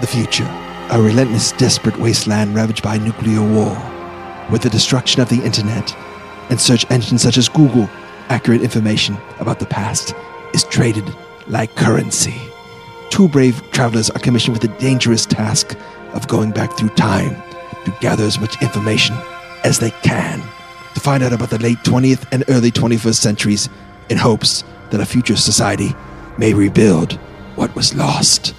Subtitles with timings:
[0.00, 0.48] The future,
[0.90, 3.76] a relentless, desperate wasteland ravaged by nuclear war.
[4.50, 5.94] With the destruction of the internet
[6.48, 7.86] and search engines such as Google,
[8.30, 10.14] accurate information about the past
[10.54, 11.04] is traded
[11.48, 12.40] like currency.
[13.10, 15.76] Two brave travelers are commissioned with the dangerous task
[16.14, 17.34] of going back through time
[17.84, 19.14] to gather as much information
[19.64, 20.40] as they can
[20.94, 23.68] to find out about the late 20th and early 21st centuries
[24.08, 25.94] in hopes that a future society
[26.38, 27.12] may rebuild
[27.56, 28.54] what was lost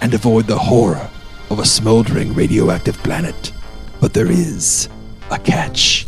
[0.00, 1.08] and avoid the horror
[1.50, 3.52] of a smoldering radioactive planet.
[4.00, 4.88] But there is
[5.30, 6.06] a catch.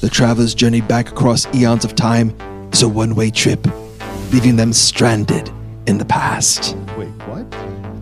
[0.00, 2.34] The traveler's journey back across eons of time
[2.72, 3.66] is a one way trip,
[4.32, 5.50] leaving them stranded
[5.86, 6.76] in the past.
[6.96, 7.50] Wait, what?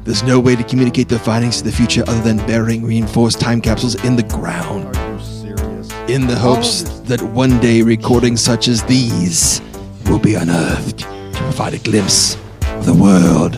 [0.05, 3.61] There's no way to communicate their findings to the future other than burying reinforced time
[3.61, 5.93] capsules in the ground, Are you serious?
[6.09, 9.63] in the hopes oh, that one day recordings such as these
[10.07, 13.53] will be unearthed to provide a glimpse of the world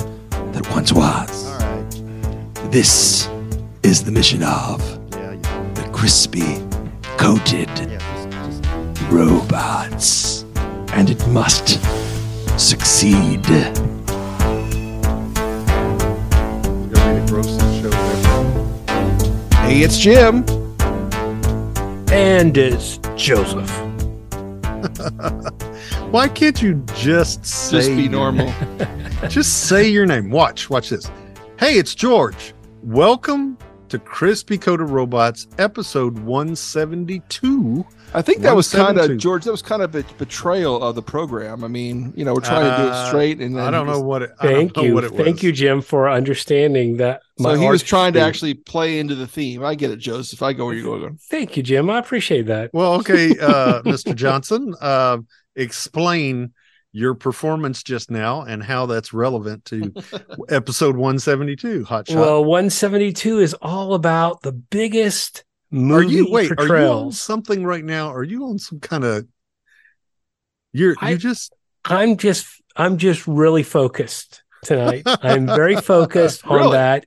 [0.53, 1.44] that once was.
[2.75, 2.83] All right.
[2.83, 3.29] This
[3.83, 4.81] is the mission of
[5.13, 5.73] Yeah, yeah.
[5.75, 6.59] the crispy,
[7.17, 10.45] coated Yeah, just, just robots.
[10.93, 11.79] And it must
[12.59, 13.43] succeed.
[13.45, 13.73] gonna
[16.91, 19.57] be the grossest show ever.
[19.67, 20.45] Hey, it's Jim.
[22.13, 23.71] And it's Joseph.
[26.13, 28.53] Why can't you just say Just be normal.
[29.29, 30.31] Just say your name.
[30.31, 31.11] Watch, watch this.
[31.59, 32.54] Hey, it's George.
[32.89, 33.57] Welcome
[33.89, 37.83] to Crispy Coated Robots, episode 172.
[38.13, 39.45] I think that was kind of George.
[39.45, 41.65] That was kind of a betrayal of the program.
[41.65, 43.87] I mean, you know, we're trying to do Uh, it straight, and then I don't
[43.87, 44.31] he know was- what it.
[44.41, 44.93] Thank know you.
[44.95, 47.23] What it Thank you, Jim, for understanding that.
[47.39, 49.65] So he was artistry- trying to actually play into the theme.
[49.65, 50.43] I get it, Joseph.
[50.43, 51.19] I go where you're going.
[51.31, 51.89] Thank you, Jim.
[51.89, 52.69] I appreciate that.
[52.75, 54.15] Well, okay, uh, Mr.
[54.15, 55.19] Johnson, uh,
[55.57, 56.53] explain
[56.95, 59.93] your performance just now and how that's relevant to
[60.49, 61.83] episode 172.
[61.85, 62.17] Hot shot.
[62.17, 66.53] Well, 172 is all about the biggest movie are you wait?
[66.57, 68.13] Are you on something right now?
[68.15, 69.27] Are you on some kind of?
[70.73, 71.53] You're I- you just
[71.85, 72.47] I'm just
[72.77, 75.03] I'm just really focused tonight.
[75.07, 77.07] I'm very focused on that.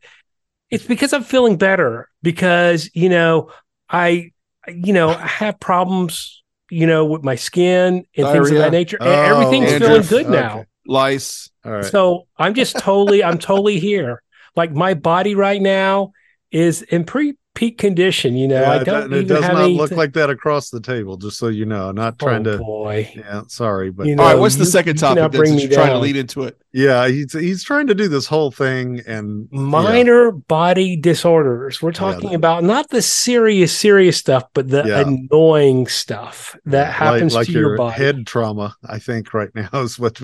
[0.70, 3.52] It's because I'm feeling better because, you know,
[3.90, 4.34] I
[4.68, 8.98] you know, I have problems, you know, with my skin and things of that nature.
[9.00, 10.10] Oh, everything's feeling dandruff.
[10.10, 10.36] good Okay.
[10.36, 10.66] now.
[10.86, 11.50] Lice.
[11.66, 11.86] all right.
[11.86, 14.22] So I'm just totally, I'm totally here.
[14.56, 16.14] Like my body right now
[16.52, 18.36] is in pretty peak condition.
[18.36, 19.76] You know, Yeah, I it don't do- it even does have not any.
[19.76, 21.18] look like that across the table.
[21.18, 22.58] Just so you know, not oh, trying oh to.
[22.60, 23.12] boy.
[23.16, 24.36] Yeah, sorry, but You All right.
[24.36, 25.16] know, What's the you- second topic?
[25.18, 26.58] cannot Then, bring me you're trying to lead into it.
[26.72, 29.60] yeah, he's he's trying to do this whole thing, and yeah.
[29.60, 31.82] Minor body disorders.
[31.82, 35.04] We're talking that- about not the serious, serious stuff, but the Yeah.
[35.08, 37.96] annoying stuff that like- happens like to your, your body.
[38.04, 38.76] head trauma.
[38.88, 40.22] I think right now is what.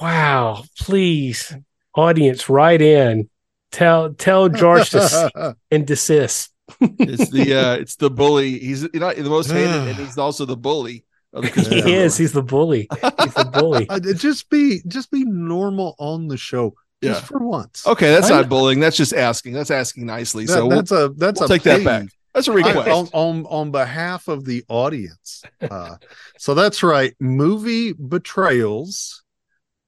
[0.00, 0.64] Wow.
[0.78, 1.54] Please,
[1.94, 3.28] audience, write in.
[3.72, 5.30] Tell tell George to cease
[5.70, 6.50] and desist.
[6.80, 8.58] It's the uh, it's the bully.
[8.58, 11.04] He's you know, the most hated, and he's also the bully.
[11.32, 12.16] Of the he is.
[12.18, 12.86] He's the bully.
[12.92, 13.86] He's the bully.
[13.90, 17.26] Uh, just be just be normal on the show, just Yeah.
[17.26, 17.86] for once.
[17.86, 18.80] Okay, that's I not bullying.
[18.80, 19.54] That's just asking.
[19.54, 20.44] That's asking nicely.
[20.44, 22.08] That- so we'll, that's a that's we'll a take that back.
[22.34, 22.88] That's a I- request.
[22.90, 25.42] on, on on behalf of the audience.
[25.62, 25.96] Uh,
[26.38, 29.22] so that's right, movie betrayals,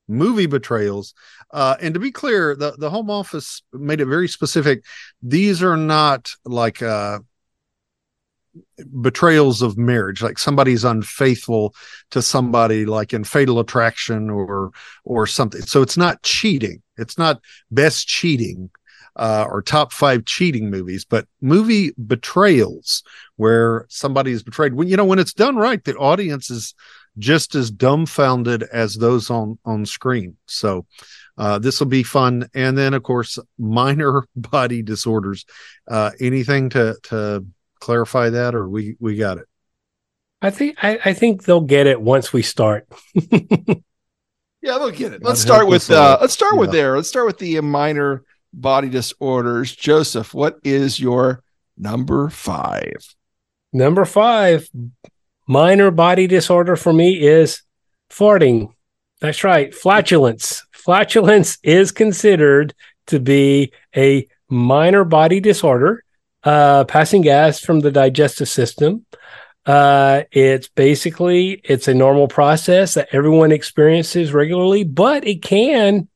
[0.09, 1.13] movie betrayals.
[1.55, 4.85] Uh, and to be clear, the the Home Office made it very specific.
[5.23, 7.21] These are not like uh,
[9.01, 11.73] betrayals of marriage, like somebody's unfaithful
[12.11, 14.73] to somebody, like in Fatal Attraction or
[15.05, 15.63] or something.
[15.63, 16.83] So it's not cheating.
[16.97, 17.41] It's not
[17.71, 18.71] best cheating
[19.15, 23.05] uh, or top five cheating movies, but movie betrayals
[23.37, 24.75] where somebody is betrayed.
[24.75, 26.75] When you know when it's done right, the audience is
[27.19, 30.37] just as dumbfounded as those on on screen.
[30.47, 30.87] So
[31.39, 32.49] uh, this will be fun.
[32.55, 35.45] And then of course, minor body disorders.
[35.89, 37.47] Uh, anything to to
[37.81, 39.47] clarify that, or we we got it.
[40.43, 42.87] I think I, I think they'll get it once we start.
[44.65, 45.23] Yeah, they'll get it.
[45.23, 46.97] Let's start with uh let's start with there.
[46.97, 48.25] Let's start with the minor
[48.55, 49.77] body disorders.
[49.77, 51.43] Joseph, what is your
[51.77, 52.97] number five?
[53.75, 54.67] Number five,
[55.47, 57.63] minor body disorder for me is
[58.11, 58.73] farting.
[59.21, 60.65] That's right, flatulence.
[60.73, 62.75] Flatulence is considered
[63.07, 66.05] to be a minor body disorder,
[66.43, 69.07] uh, passing gas from the digestive system.
[69.67, 76.07] Uh, it's basically it's a normal process that everyone experiences regularly, but it can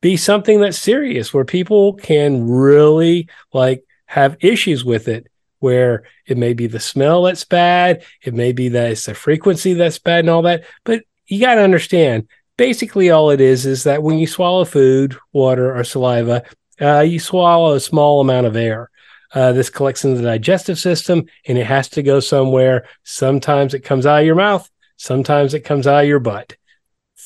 [0.00, 5.26] be something that's serious where people can really like have issues with it
[5.66, 9.74] where it may be the smell that's bad, it may be that it's the frequency
[9.74, 10.64] that's bad and all that.
[10.84, 15.16] But you got to understand, basically all it is is that when you swallow food,
[15.32, 16.42] water, or saliva,
[16.78, 18.90] Uh, you swallow a small amount of air.
[19.34, 21.18] Uh, this collects in the digestive system
[21.48, 22.84] and it has to go somewhere.
[23.02, 24.64] Sometimes it comes out of your mouth,
[24.96, 26.48] sometimes it comes out of your butt.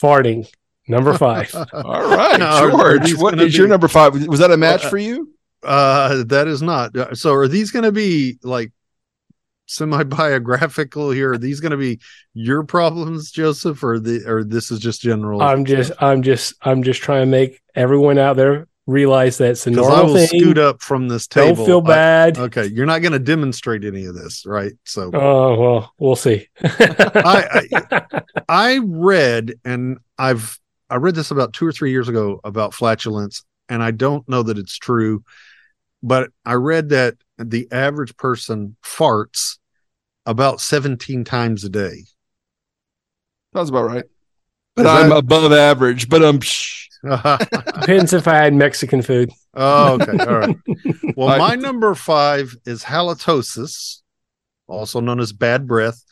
[0.03, 0.47] Farting,
[0.87, 1.51] number five.
[1.73, 2.39] All right,
[2.71, 3.03] George.
[3.05, 4.11] these What your number five?
[4.29, 5.17] Was that a match Uh, for you?
[5.63, 6.97] Uh, that is not.
[6.97, 8.73] uh, So are these going to be like
[9.67, 11.33] semi biographical here?
[11.33, 12.01] Are these going to be
[12.35, 15.43] your problems, Joseph, or the or this is just general?
[15.43, 19.67] I'm just, I'm just, I'm just trying to make everyone out there realize that it's
[19.67, 20.41] a because I normal will thing.
[20.41, 21.55] scoot up from this table.
[21.55, 22.39] Don't feel I- bad.
[22.39, 24.73] okay, you're not going to demonstrate any of this, right?
[24.85, 26.49] So Oh well, we'll see.
[26.65, 30.59] I, I I read and I've
[30.89, 34.43] I read this about two or three years ago about flatulence, and I don't know
[34.43, 35.23] that it's true,
[36.03, 39.59] but I read that the average person farts
[40.27, 42.05] about 17 times a day.
[43.55, 44.05] Sounds about right.
[44.77, 46.09] But Is I'm that- above average.
[46.09, 47.39] But um, psh, oh,
[47.81, 49.31] Depends if I had Mexican food.
[49.55, 50.25] Oh, okay.
[50.25, 50.57] All right.
[51.17, 54.01] Well, my number five is halitosis,
[54.69, 56.03] also known as bad breath.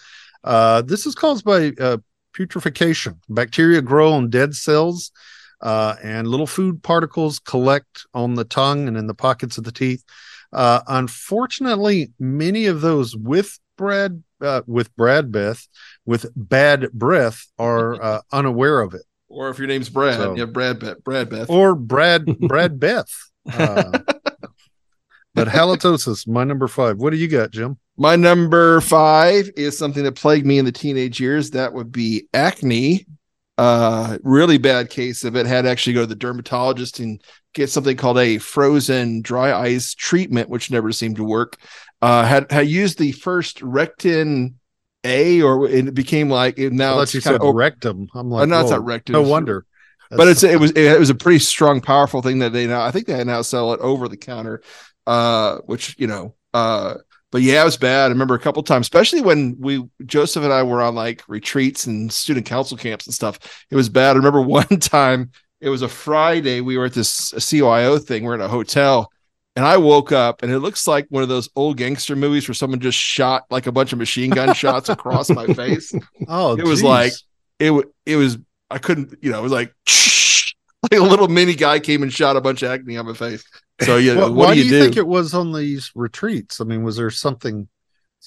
[0.45, 1.99] Uh, this is caused by uh,
[2.37, 3.19] putrefaction.
[3.29, 5.11] Bacteria grow on dead cells,
[5.61, 9.73] uh, and little food particles collect on the tongue and in the pockets of the
[9.73, 10.05] teeth.
[10.53, 15.67] Uh, unfortunately, many of those with Brad, uh, with Brad Beth,
[16.07, 19.03] with bad breath, are uh, unaware of it.
[19.29, 21.03] or if your name's Brad, So- you have Brad Beth.
[21.05, 21.51] Brad Beth.
[21.51, 23.11] Or Brad, Brad Beth.
[23.53, 23.99] Uh,
[25.35, 26.97] but halitosis, my number five.
[26.99, 27.79] What do you got, Jim?
[27.97, 31.51] My number five is something that plagued me in the teenage years.
[31.51, 33.07] That would be acne.
[33.59, 35.45] Uh, really bad case of it.
[35.47, 37.21] Had to actually go to the dermatologist and
[37.55, 41.57] get something called a frozen dry ice treatment, which never seemed to work.
[42.01, 44.55] Uh, had had used the first Rectin
[45.05, 48.09] A, or it became like it now thought it's you said rectum.
[48.15, 49.11] I'm Oh, like, no, it's not Rectin.
[49.11, 49.67] No wonder.
[50.11, 52.93] but it's it was it was a pretty strong, powerful thing that they now I
[52.93, 54.63] think they now sell it over the counter,
[55.07, 56.95] uh, which you know, uh,
[57.31, 58.07] but yeah, it was bad.
[58.07, 61.87] I remember a couple times, especially when we Joseph and I were on like retreats
[61.87, 63.39] and student council camps and stuff.
[63.71, 64.13] It was bad.
[64.13, 65.31] I remember one time
[65.61, 66.61] it was a Friday.
[66.61, 68.25] We were at this COIO thing.
[68.25, 69.11] We're in a hotel.
[69.57, 72.55] And I woke up and it looks like one of those old gangster movies where
[72.55, 75.93] someone just shot like a bunch of machine gun shots across my face
[76.29, 77.13] oh, it was like-
[77.59, 77.73] it
[78.07, 78.39] it was
[78.71, 79.75] I couldn't you know it was like
[80.93, 83.43] like a little mini guy came and shot a bunch of acne on my face.
[83.81, 84.81] So yeah, Wha- what, why do you, do?
[84.81, 86.61] think it was on these retreats?
[86.61, 87.69] I mean, was there something,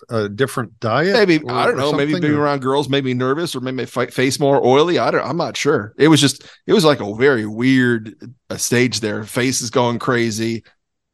[0.10, 1.14] a different diet?
[1.14, 1.92] maybe or- I don't know.
[1.92, 4.98] Maybe being or- around girls made me nervous, or maybe my face more oily.
[4.98, 5.28] I don't.
[5.28, 5.94] I'm not sure.
[5.98, 8.16] It was just it was like a very weird
[8.50, 9.24] uh, stage there.
[9.26, 10.64] Face is going crazy.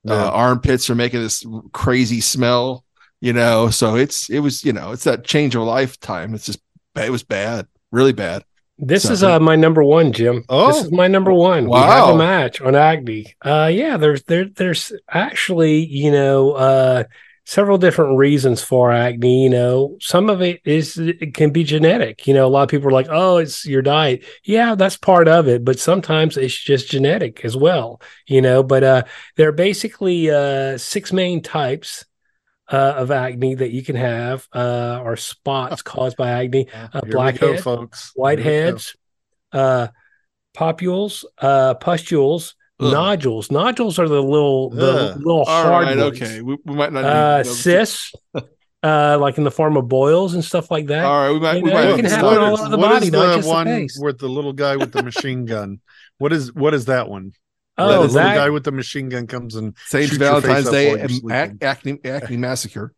[0.04, 0.14] Yeah.
[0.26, 1.44] Uh, armpits are making this
[1.74, 2.84] crazy smell.
[3.20, 6.36] You know, so it's it was you know it's that change of lifetime.
[6.36, 6.60] It's just
[6.96, 8.44] it was bad, really bad.
[8.80, 10.44] This is uh, my number one, Jim.
[10.50, 10.68] Oh.
[10.68, 11.70] this is my number one.
[11.70, 13.36] We have a match on acne.
[13.44, 17.04] Uh, yeah, there's there there's actually you know uh
[17.46, 19.44] several different reasons for acne.
[19.44, 22.28] You know, some of it is it can be genetic.
[22.28, 24.24] You know, a lot of people are like, oh, it's your diet.
[24.44, 28.00] Yeah, that's part of it, but sometimes it's just genetic as well.
[28.28, 29.04] You know, but uh,
[29.38, 32.06] there are basically uh six main types.
[32.70, 37.58] Uh, of acne that you can have, uh, or spots caused by acne uh, go,
[37.58, 38.12] folks.
[38.14, 38.42] Here we go.
[38.44, 38.96] whiteheads,
[39.54, 39.88] uh,
[40.54, 42.92] papules, uh, pustules, Ugh.
[42.92, 43.50] nodules.
[43.52, 45.18] Nodules are the little the Ugh.
[45.18, 46.22] little hard right, ones.
[46.22, 47.04] okay, we, we might not.
[47.04, 48.12] need Uh, cysts,
[48.84, 51.06] uh, like in the form of boils and stuff like that.
[51.06, 51.58] All right, we might.
[51.58, 53.48] You we know, might can it all over the what body, is not the just
[53.48, 54.00] the one face.
[54.02, 55.80] with the little guy with the machine gun?
[56.18, 57.32] What is what is that one?
[57.78, 61.00] Oh, Where the that- guy with the machine gun comes and Sage Shoot Valentine's Day
[61.00, 61.32] and sleeping.
[61.32, 62.94] ac- acne acne massacre.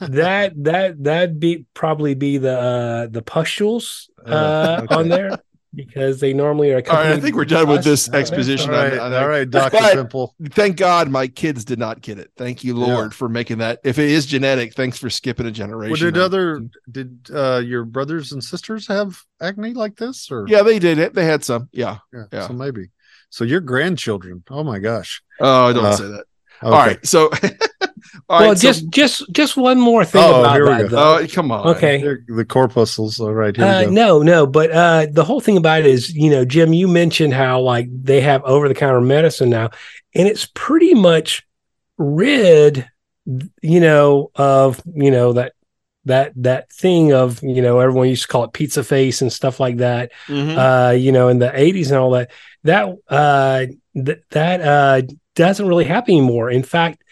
[0.00, 4.94] that that that'd be probably be the uh, the pustules uh, Uh, okay.
[4.94, 5.38] on there
[5.74, 6.76] because they normally are.
[6.88, 8.70] All right, I think we're done with this All right, exposition.
[8.70, 10.34] All right, on, on all right, Doctor But- Pimple.
[10.50, 12.30] Thank God my kids did not get it.
[12.36, 12.86] Thank you, Yeah.
[12.94, 13.80] Lord, for making that.
[13.82, 15.90] If it is genetic, thanks for skipping a generation.
[15.90, 20.46] Well, did on- other did uh your brothers and sisters have acne like this or
[20.48, 21.14] Yeah, they did it.
[21.14, 21.68] They had some.
[21.72, 21.98] Yeah.
[22.12, 22.46] yeah, yeah.
[22.46, 22.90] so maybe
[23.30, 26.12] so your grandchildren oh my gosh Oh, don't Uh, say that.
[26.12, 26.22] okay.
[26.62, 27.04] All right.
[27.04, 27.28] So,
[28.28, 28.58] all well, right.
[28.58, 30.90] so- just just just one more thing Oh, about here we that.
[30.90, 31.18] go.
[31.20, 31.66] oh, come on.
[31.74, 31.98] okay.
[31.98, 35.80] Here- the corpuscles all right here Uh, no, no, but uh, the whole thing about
[35.80, 39.50] it is, you know, Jim, you mentioned how like they have over the counter medicine
[39.50, 39.70] now,
[40.14, 41.42] and it's pretty much
[41.98, 42.88] rid,
[43.62, 45.52] you know, of you know that
[46.04, 49.58] that that thing of you know everyone used to call it pizza face and stuff
[49.60, 50.12] like that.
[50.28, 50.56] Mhm.
[50.56, 52.30] Uh, you know, in the '80s and all that.
[52.64, 55.02] That uh, th- that uh,
[55.34, 56.50] doesn't really happen anymore.
[56.50, 57.02] In fact,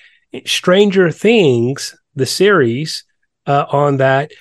[0.46, 3.04] Stranger Things, the series
[3.46, 4.32] uh, on that,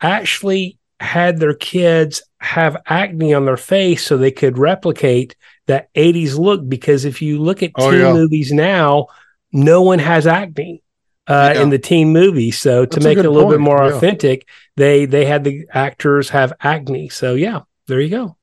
[0.00, 6.38] actually had their kids have acne on their face so they could replicate that 80s
[6.38, 8.12] look because if you look at Oh, teen yeah.
[8.12, 9.06] movies now,
[9.52, 10.82] no one has acne
[11.26, 11.62] uh, Yeah.
[11.62, 12.50] in the teen movie.
[12.50, 13.94] So to That's a make it a little bit more yeah.
[13.94, 17.08] authentic, they they had the actors have acne.
[17.08, 18.36] So yeah, there you go.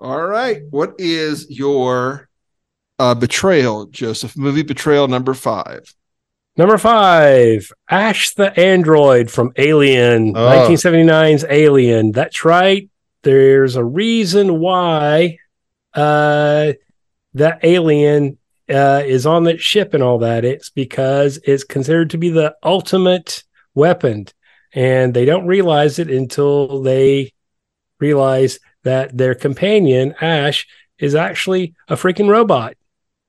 [0.00, 0.62] All right.
[0.70, 2.28] What is your
[2.98, 4.36] uh, betrayal, Joseph?
[4.36, 5.82] Movie betrayal number five.
[6.58, 10.40] Number five, Ash the android from Alien, Oh.
[10.40, 12.12] 1979's Alien.
[12.12, 12.88] That's right.
[13.22, 15.36] There's a reason why
[15.92, 16.72] uh,
[17.34, 18.38] that alien
[18.70, 20.44] uh, is on that ship and all that.
[20.46, 23.42] It's because it's considered to be the ultimate
[23.74, 24.26] weapon,
[24.72, 27.32] and they don't realize it until they
[28.00, 30.64] realize that their companion Ash
[30.98, 32.74] is actually a freaking robot.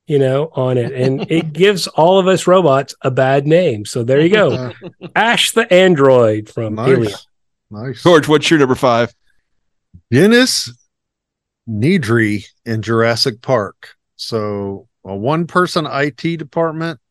[0.05, 3.83] You know, on it, and it gives all of us robots a bad name.
[3.83, 4.71] So there you go,
[5.17, 7.01] Ash the android from Alien.
[7.01, 7.27] nice.
[7.69, 8.03] Nice.
[8.03, 9.13] George, what's your number five?
[10.09, 10.71] Dennis
[11.67, 13.97] Nedry in Jurassic Park.
[14.15, 17.01] So a one person IT department,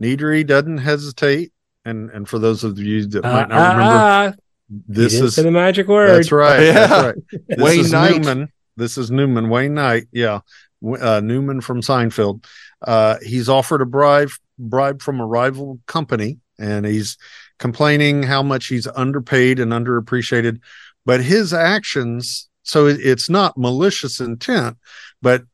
[0.00, 1.52] Nedry doesn't hesitate.
[1.84, 4.32] And and for those of you that might not remember, uh, uh,
[4.68, 6.08] this is say the magic word.
[6.08, 6.62] that's right.
[6.62, 6.72] Yeah.
[6.86, 7.14] That's right.
[7.48, 8.52] This Wayne is Newman.
[8.76, 9.48] This is Newman.
[9.48, 10.08] Wayne Knight.
[10.12, 10.40] Yeah.
[10.84, 12.44] Uh, Newman from Seinfeld.
[12.82, 17.16] Uh, he's offered a bribe bribe from a rival company, and he's
[17.58, 20.60] complaining how much he's underpaid and underappreciated.
[21.06, 24.76] But his actions, so it's not malicious intent,
[25.22, 25.44] but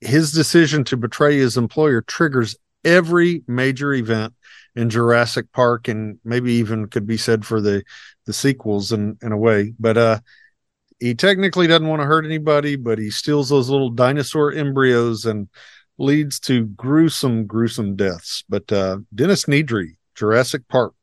[0.00, 4.34] his decision to betray his employer triggers every major event
[4.74, 7.82] in Jurassic Park, and maybe even could be said for the
[8.26, 9.72] the sequels in in a way.
[9.78, 10.18] But uh,
[11.00, 15.48] he technically doesn't want to hurt anybody, but he steals those little dinosaur embryos and
[15.98, 18.44] leads to gruesome, gruesome deaths.
[18.48, 20.94] But uh, Dennis Nedry, Jurassic Park.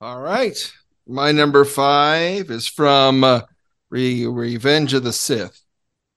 [0.00, 0.72] All right.
[1.06, 3.42] My number five is from uh,
[3.90, 5.60] Re- Revenge of the Sith.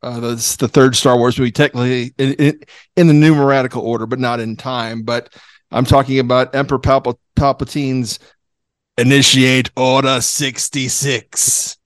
[0.01, 2.59] Uh, that's the third Star Wars movie, technically in, in,
[2.95, 5.01] in the numeratical order, but not in time.
[5.01, 5.33] But
[5.71, 8.19] I'm talking about Emperor Palpa- Palpatine's
[8.97, 11.77] initiate Order 66.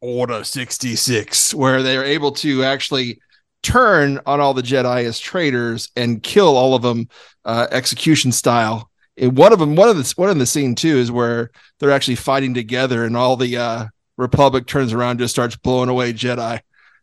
[0.00, 3.20] Order 66, where they're able to actually
[3.62, 7.08] turn on all the Jedi as traitors and kill all of them
[7.44, 8.90] uh, execution style.
[9.18, 11.90] And one of them, one of the one in the scene too, is where they're
[11.90, 16.60] actually fighting together, and all the uh, Republic turns around, just starts blowing away Jedi,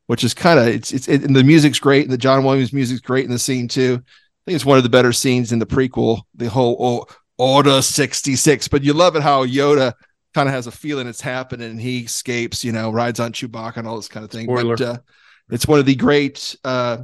[0.07, 2.73] which is kind of it's it's it, and the music's great, and the John Williams
[2.73, 4.01] music's great in the scene too.
[4.01, 7.81] I think it's one of the better scenes in the prequel, the whole oh, Order
[7.81, 8.67] sixty six.
[8.67, 9.93] But you love it how Yoda
[10.33, 13.77] kind of has a feeling it's happening, and he escapes, you know, rides on Chewbacca
[13.77, 14.45] and all this kind of thing.
[14.45, 14.77] Spoiler.
[14.77, 14.97] But uh,
[15.49, 16.97] it's one of the great uh,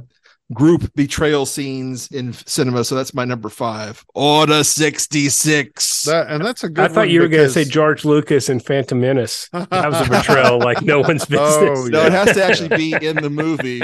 [0.52, 2.84] group betrayal scenes in cinema.
[2.84, 4.04] So that's my number five.
[4.14, 6.02] Order 66.
[6.02, 6.84] That and that's a good.
[6.84, 9.48] I thought one you were going to say George Lucas and Phantom Menace.
[9.52, 11.78] That was a betrayal like no one's business.
[11.78, 13.82] Oh, no, it has to actually be in the movie.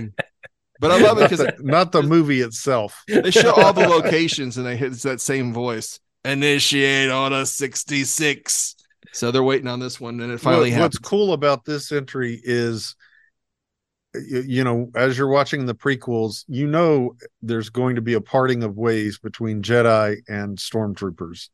[0.81, 3.03] But I love it because not the movie itself.
[3.07, 6.01] they show all the locations and they hit that same voice.
[6.25, 8.77] Initiate Order 66.
[9.13, 12.41] So they're waiting on this one, and it finally What- what's cool about this entry
[12.45, 12.95] is
[14.15, 18.21] you, you know as you're watching the prequels you know there's going to be a
[18.21, 21.49] parting of ways between jedi and stormtroopers.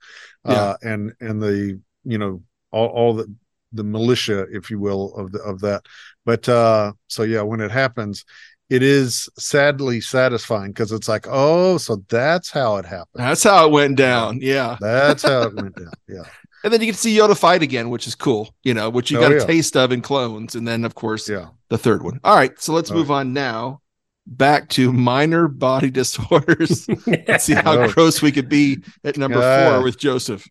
[0.44, 3.32] Uh and and the you know all, all the
[3.72, 5.84] the militia if you will of the of that.
[6.24, 8.24] But uh so yeah when it happens
[8.68, 13.66] it is sadly satisfying because it's like oh so that's how it happened That's how
[13.66, 14.40] it went down.
[14.42, 14.76] Yeah.
[14.80, 16.24] that's how it went down yeah
[16.64, 19.10] And then you get to see Yoda fight again, which is cool, you know, which
[19.12, 20.56] you Oh, got a taste of in clones.
[20.56, 22.18] And then, of course, yeah the third one.
[22.24, 22.58] All right.
[22.60, 23.82] So let's All move on now
[24.26, 26.88] back to minor body disorders.
[27.06, 27.88] Let's see how Oh.
[27.92, 29.74] gross we could be at number Yeah.
[29.76, 30.44] four with Joseph.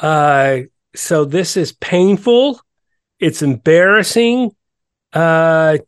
[0.00, 0.60] Uh,
[0.96, 2.60] so this is painful.
[3.20, 4.50] It's embarrassing.
[5.12, 5.78] Uh,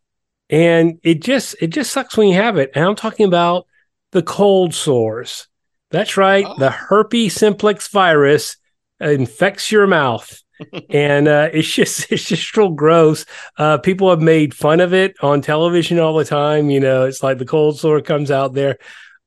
[0.50, 2.71] and it just it just sucks when you have it.
[2.75, 3.66] And I'm talking about
[4.11, 5.47] the cold sores.
[5.90, 6.45] That's right.
[6.47, 6.59] Oh.
[6.59, 8.57] The herpes simplex virus
[9.00, 10.42] infects your mouth.
[10.90, 13.25] and uh, it's just it's just real gross.
[13.57, 16.69] Uh, people have made fun of it on television all the time.
[16.69, 18.78] You know, it's like the cold sore comes out there.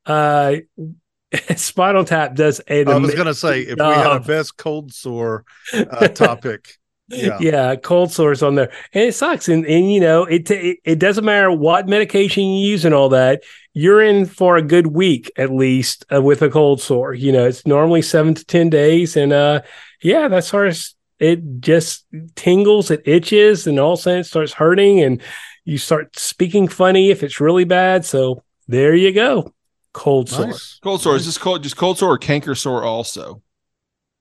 [0.06, 0.58] Uh,
[1.56, 5.46] Spinal Tap does an i was gonna say if we had a best cold sore
[5.74, 6.77] uh, topic
[7.10, 9.50] yeah yeah, cold sores on there, and it sucks.
[9.50, 13.10] And and you know, it it, it doesn't matter what medication you use and all
[13.10, 13.44] that.
[13.74, 17.14] You're in for a good week at least uh, with a cold sore.
[17.14, 19.62] You know, it's normally seven to ten days, and uh,
[20.02, 20.80] yeah, that's sort of
[21.20, 21.60] it.
[21.60, 22.06] Just
[22.36, 25.22] tingles, it itches, and all of a sudden it starts hurting, and
[25.66, 28.06] you start speaking funny if it's really bad.
[28.06, 29.54] So there you go,
[29.94, 30.54] cold sore.
[30.82, 31.16] Cold sore.
[31.16, 33.42] Is this cold just cold sore or canker sore also?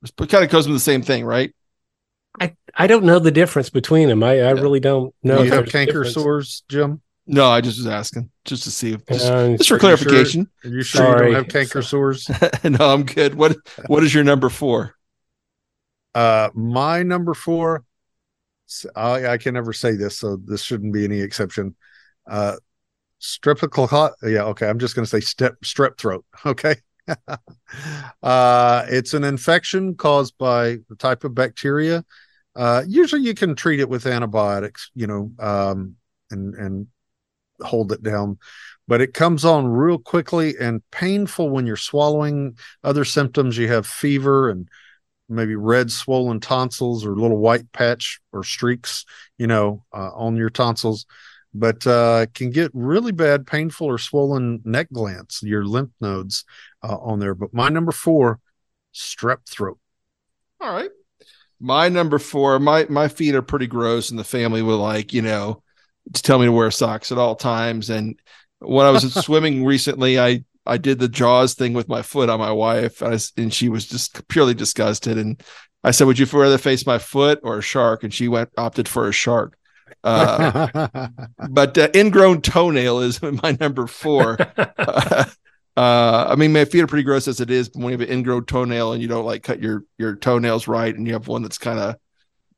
[0.02, 1.54] It kind of goes with the same thing, right?
[2.40, 4.22] I I don't know the difference between them.
[4.22, 5.38] I I really don't know.
[5.38, 7.00] Do you have canker sores, Jim?
[7.26, 9.78] No, I just was asking just to see if just, Uh, just for Are you
[9.78, 9.78] sure?
[9.78, 10.50] clarification.
[10.64, 12.28] Are you sure you don't have canker sores?
[12.64, 13.34] no, I'm good.
[13.34, 14.94] What what is your number four?
[16.14, 17.84] Uh, my number four,
[18.94, 21.74] I, I can never say this, so this shouldn't be any exception.
[22.28, 22.56] Uh,
[23.20, 24.12] streptococcus.
[24.24, 24.68] Yeah, okay.
[24.68, 26.24] I'm just going to say step strep throat.
[26.46, 26.76] Okay.
[28.22, 32.04] uh, it's an infection caused by the type of bacteria.
[32.54, 35.96] Uh, usually you can treat it with antibiotics, you know, um,
[36.30, 36.86] and and
[37.60, 38.38] hold it down.
[38.88, 42.58] But it comes on real quickly and painful when you're swallowing.
[42.82, 44.68] Other symptoms, you have fever and
[45.28, 49.04] maybe red swollen tonsils or little white patch or streaks,
[49.38, 51.06] you know, uh, on your tonsils.
[51.54, 56.44] But uh, can get really bad, painful or swollen neck glands, your lymph nodes
[56.82, 57.34] uh, on there.
[57.34, 58.40] But my number four,
[58.94, 59.78] strep throat.
[60.60, 60.90] All right.
[61.62, 65.22] My number four, my my feet are pretty gross, and the family would like, you
[65.22, 65.62] know,
[66.12, 67.88] to tell me to wear socks at all times.
[67.88, 68.18] And
[68.58, 72.40] when I was swimming recently, I I did the jaws thing with my foot on
[72.40, 75.18] my wife, and, I and she was just purely disgusted.
[75.18, 75.40] And
[75.84, 78.88] I said, "Would you rather face my foot or a shark?" And she went opted
[78.88, 79.56] for a shark.
[80.02, 81.08] Uh,
[81.50, 84.36] but uh, ingrown toenail is my number four.
[84.56, 85.24] uh,
[85.76, 88.06] Uh, I mean, my feet are pretty gross as it is, but when you have
[88.08, 91.28] an ingrown toenail and you don't like cut your your toenails right, and you have
[91.28, 91.96] one that's kind of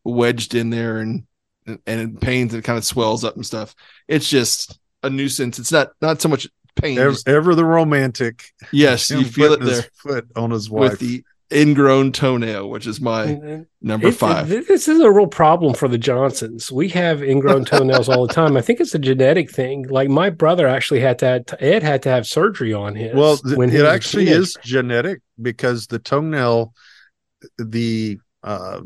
[0.04, 1.24] wedged in there and
[1.66, 3.74] and it pains and it kind of swells up and stuff,
[4.08, 5.58] it's just a nuisance.
[5.58, 6.98] It's not not so much pain.
[6.98, 8.44] ever, just- ever the romantic.
[8.72, 10.92] yes, you feel it there Foot on his wife.
[10.92, 14.50] with the ingrown toenail, which is my number It- five.
[14.50, 16.72] it- this is a real problem for the Johnsons.
[16.72, 18.56] We have ingrown toenails all the time.
[18.56, 19.86] I think it's a genetic thing.
[19.88, 23.14] Like my brother actually had to have, Ed had to have surgery on his.
[23.14, 26.72] well, th- when it actually is genetic because the toenail,
[27.58, 28.80] the uh,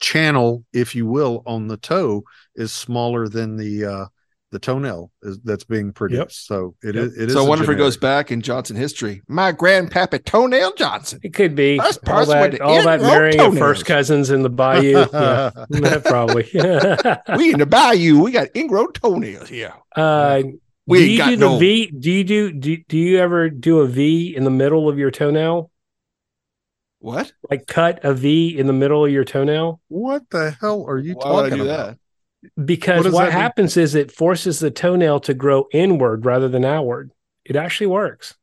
[0.00, 2.22] channel, if you will, on the toe
[2.54, 4.04] is smaller than the uh,
[4.52, 6.46] the toenail is, that's being produced.
[6.46, 7.04] So it Yep.
[7.04, 7.16] is.
[7.18, 7.32] It is.
[7.34, 9.22] so I a wonder if it goes back in Johnson history.
[9.28, 11.20] My grandpappy toenail Johnson.
[11.22, 15.06] It could be First all that, all that marrying of first cousins in the bayou.
[15.12, 16.48] yeah, probably.
[17.36, 19.72] we in the bayou, we got ingrown toenails here.
[19.94, 20.42] uh,
[20.86, 21.86] We do you got do the no- V?
[21.86, 25.12] Do you do, do do you ever do a V in the middle of your
[25.12, 25.70] toenail?
[26.98, 27.32] What?
[27.48, 29.80] Like cut a V in the middle of your toenail?
[29.88, 31.86] What the hell are you Why would I talking do about?
[31.86, 31.98] that?
[32.64, 33.40] Because What what, that mean?
[33.42, 37.10] happens is it forces the toenail to grow inward rather than outward.
[37.44, 38.34] It actually works.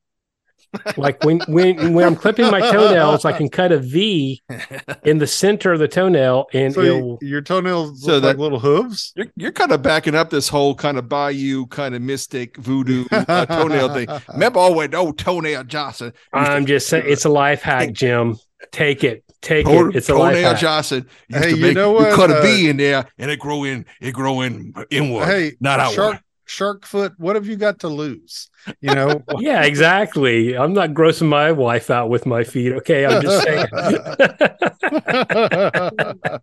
[0.97, 4.43] like when when when I'm clipping my toenails, I can cut a V
[5.03, 7.19] in the center of the toenail, and So it'll.
[7.21, 9.13] your toenails So look like that- little hooves.
[9.15, 13.05] You're, you're kind of backing up this whole kind of bayou kind of mystic voodoo
[13.11, 14.09] uh, toenail thing.
[14.33, 16.11] Remember always oh toenail Johnson.
[16.33, 18.37] I'm just saying, it's a life hack, Jim.
[18.71, 19.95] Take it, take Toe- it.
[19.95, 20.59] It's a life toenail hack.
[20.59, 23.05] Johnson used Hey, to you make know you what, cut a uh, V in there
[23.17, 25.25] and it grow in it grow in inward.
[25.25, 25.95] Hey, not outward.
[25.95, 27.13] shark shark foot.
[27.17, 28.49] What have you got to lose?
[28.81, 29.23] You know.
[29.39, 30.57] Yeah, exactly.
[30.57, 32.73] I'm not grossing my wife out with my feet.
[32.73, 33.67] Okay, I'm just saying.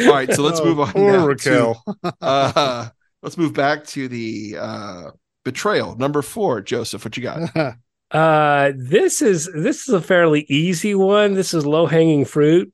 [0.00, 1.84] All right, so let's Oh, move on Poor now to- Raquel.
[2.20, 2.88] uh,
[3.22, 5.10] let's move back to the uh,
[5.44, 6.60] betrayal number four.
[6.60, 7.50] Joseph, what you got?
[8.10, 11.34] Uh, this is this is a fairly easy one.
[11.34, 12.72] This is low hanging fruit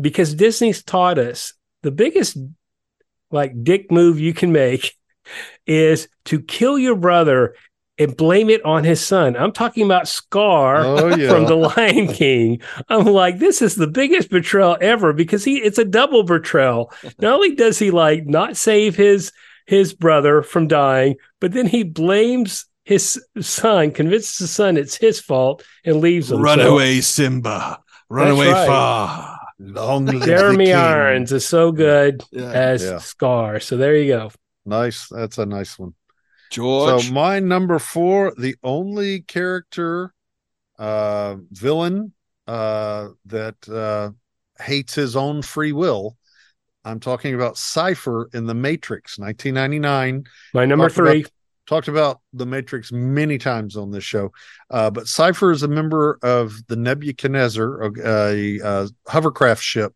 [0.00, 2.36] because Disney's taught us the biggest
[3.30, 4.94] like dick move you can make
[5.66, 7.54] is to kill your brother
[7.98, 9.36] and blame it on his son.
[9.36, 11.28] I'm talking about Scar oh yeah.
[11.28, 12.60] from the Lion King.
[12.88, 16.92] I'm like, this is the biggest betrayal ever because he it's a double betrayal.
[17.20, 19.32] Not only does he like not save his
[19.66, 25.20] his brother from dying, but then he blames his son, convinces his son it's his
[25.20, 26.40] fault, and leaves him.
[26.40, 27.78] Run So away, Simba.
[28.10, 28.66] Run away right.
[28.66, 29.38] far.
[29.58, 30.72] Long live the Jeremy.
[30.72, 32.50] Irons is so good Yeah.
[32.52, 32.98] as Yeah.
[32.98, 33.60] Scar.
[33.60, 34.30] So there you go.
[34.66, 35.08] Nice.
[35.08, 35.94] That's a nice one.
[36.50, 37.04] George.
[37.06, 40.12] So my number four, the only character,
[40.78, 42.12] uh, villain,
[42.46, 44.10] uh, that uh,
[44.62, 46.16] hates his own free will.
[46.84, 50.24] I'm talking about Cypher in the Matrix, 1999.
[50.52, 51.24] My number Talked about- three.
[51.66, 54.32] Talked about the Matrix many times on this show,
[54.68, 59.94] uh, but Cypher is a member of the Nebuchadnezzar, a, a, hovercraft ship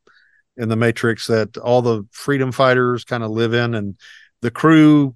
[0.56, 3.98] in the Matrix that all the freedom fighters kind of live in, and
[4.40, 5.14] the crew.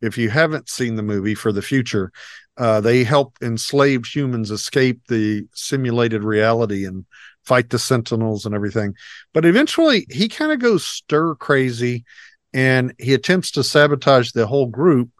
[0.00, 2.12] If you haven't seen the movie for the future,
[2.56, 7.06] uh, they help enslaved humans escape the simulated reality and
[7.44, 8.94] fight the Sentinels and everything.
[9.32, 12.04] But eventually, he kind of goes stir crazy,
[12.52, 15.10] and he attempts to sabotage the whole group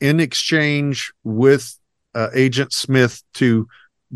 [0.00, 1.78] in exchange with
[2.14, 3.68] uh, Agent Smith to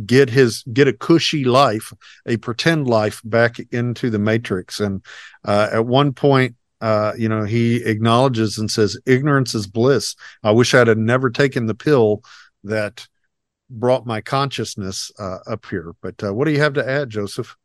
[0.07, 1.93] get his get a cushy life,
[2.27, 4.81] a pretend life back into the Matrix.
[4.81, 5.05] And
[5.45, 10.17] uh, at one point, uh, you know, he acknowledges and says, ignorance is bliss.
[10.43, 12.23] I wish I'd have never taken the pill
[12.65, 13.07] that
[13.71, 15.93] brought my consciousness uh, up here.
[16.01, 17.57] But uh, what do you have to add, Joseph?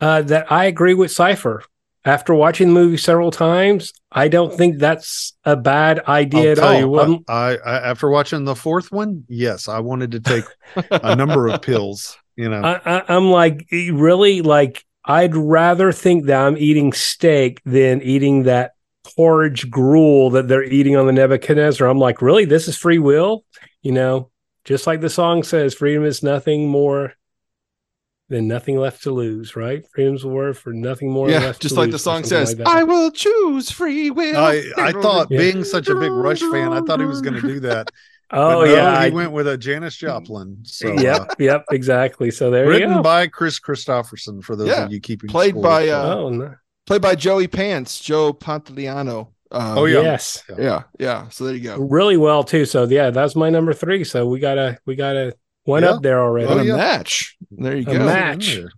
[0.00, 1.62] Uh, that I agree with Cypher.
[2.04, 6.58] After watching the movie several times, I don't think that's a bad idea I'll at
[6.58, 6.78] all.
[6.78, 10.44] you what, I, I after watching the fourth one, yes, I wanted to take
[10.90, 12.16] a number of pills.
[12.36, 14.40] You know, I, I, I'm like, really?
[14.40, 18.72] Like, I'd rather think that I'm eating steak than eating that
[19.16, 21.86] porridge gruel that they're eating on the Nebuchadnezzar.
[21.86, 22.46] I'm like, really?
[22.46, 23.44] This is free will?
[23.82, 24.30] You know,
[24.64, 27.14] just like the song says, freedom is nothing more
[28.30, 29.84] than nothing left to lose, right?
[29.92, 31.28] Freedom's a word for nothing more.
[31.28, 32.66] yeah, left just to like lose, the song says, like.
[32.66, 34.36] I will choose free will.
[34.38, 35.38] I I thought Yeah.
[35.38, 37.90] being such a big Rush fan, I thought he was going to do that.
[38.30, 40.58] oh But no, yeah, he I- went with a Janis Joplin.
[40.62, 42.30] So, yep, uh, yep, exactly.
[42.30, 45.62] So there you written by Kris Kristofferson for those Yeah, of you keeping played score.
[45.64, 46.54] by, uh, oh no.
[46.86, 49.28] Played by Joey Pants, Joe Pantoliano.
[49.52, 50.02] Um, Oh, yeah.
[50.02, 51.28] yes, yeah, yeah.
[51.30, 51.76] So there you go.
[51.78, 52.64] really well too.
[52.64, 54.04] So yeah, that's my number three.
[54.04, 55.90] So we gotta we gotta one Yeah.
[55.90, 56.46] up there already.
[56.48, 56.76] What Oh, a yeah.
[56.76, 57.36] match.
[57.50, 58.04] There you A go.
[58.04, 58.46] match.
[58.46, 58.72] Get in there.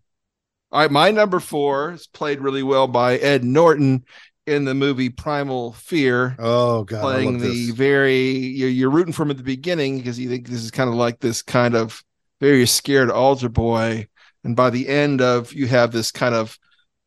[0.72, 4.04] All right, my number four is played really well by Ed Norton
[4.46, 6.34] in the movie Primal Fear.
[6.38, 7.74] Oh god, I playing love the this.
[7.76, 10.88] very you're, you're rooting for him at the beginning because you think this is kind
[10.88, 12.02] of like this kind of
[12.40, 14.08] very scared altar boy
[14.42, 16.58] and by the end of you have this kind of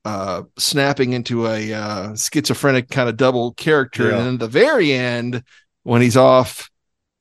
[0.05, 4.17] uh snapping into a uh schizophrenic kind of double character Yeah.
[4.19, 5.43] and then the very end
[5.83, 6.69] when he's off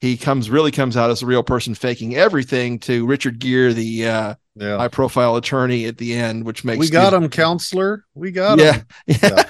[0.05, 4.07] he comes really comes out as a real person faking everything to richard gere the
[4.07, 8.05] uh Yeah, high profile attorney at the end which makes we got these- him, counselor.
[8.14, 8.75] We got yeah.
[8.75, 8.85] him.
[9.07, 9.45] yeah.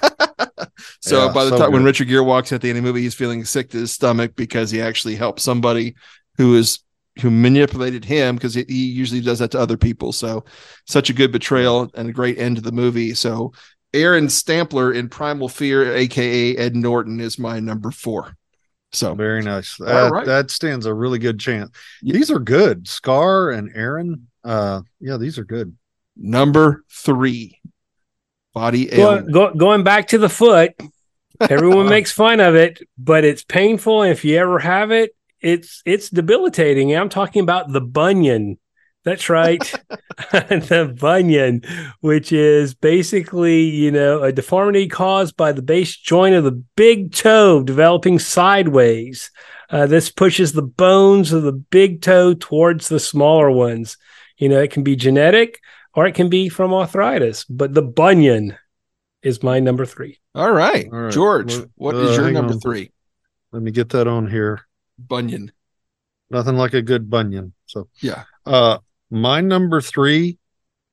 [1.00, 1.84] so Yeah, by the so time when.
[1.84, 4.34] Richard Gere walks at the end of the movie, he's feeling sick to his stomach
[4.36, 5.94] because he actually helped somebody
[6.38, 6.80] who is
[7.20, 10.12] who manipulated him because he he usually does that to other people.
[10.12, 10.44] So
[10.86, 13.14] such a good betrayal and a great end to the movie.
[13.14, 13.52] So
[13.92, 18.36] Aaron Stampler in Primal Fear, aka Ed Norton, is my number four.
[18.94, 19.76] So Very nice.
[19.78, 20.26] That, right.
[20.26, 21.70] that stands a really good chance.
[22.02, 22.86] These are good.
[22.88, 24.28] Scar and Aaron.
[24.42, 25.76] Uh, yeah, these are good.
[26.16, 27.60] number three,
[28.52, 30.74] body Go, go, going back to the foot,
[31.40, 34.02] everyone makes fun of it, but it's painful.
[34.02, 36.94] And if you ever have it, it's it's debilitating.
[36.94, 38.58] I'm talking about the bunion.
[39.04, 39.60] That's right,
[40.32, 41.62] the bunion,
[42.00, 47.12] which is basically you know a deformity caused by the base joint of the big
[47.12, 49.30] toe developing sideways.
[49.70, 53.96] Uh, this pushes the bones of the big toe towards the smaller ones.
[54.38, 55.60] You know, it can be genetic
[55.94, 58.56] or it can be from arthritis, but the bunion
[59.22, 60.20] is my number three.
[60.34, 61.12] All right, All right.
[61.12, 62.60] George, Well, what is uh, your number on.
[62.60, 62.92] three?
[63.52, 64.66] Let me get that on here.
[64.98, 65.52] Bunyan.
[66.30, 67.52] Nothing like a good bunion.
[67.66, 68.24] So Yeah.
[68.44, 68.78] Uh,
[69.14, 70.38] my number three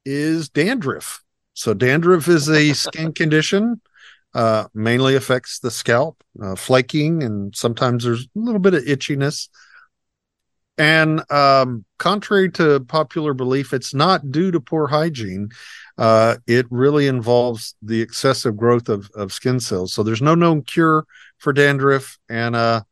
[0.06, 1.24] is dandruff.
[1.54, 3.82] So dandruff is a skin condition.
[4.34, 9.50] Uh, mainly affects the scalp, uh, flaking, and sometimes there's a little bit of itchiness.
[10.78, 15.50] And um, contrary to popular belief, it's not due to poor hygiene.
[15.98, 19.94] Uh, it really involves the excessive growth of, of skin cells.
[19.94, 21.06] So there's no known cure
[21.38, 22.84] for dandruff, and uh,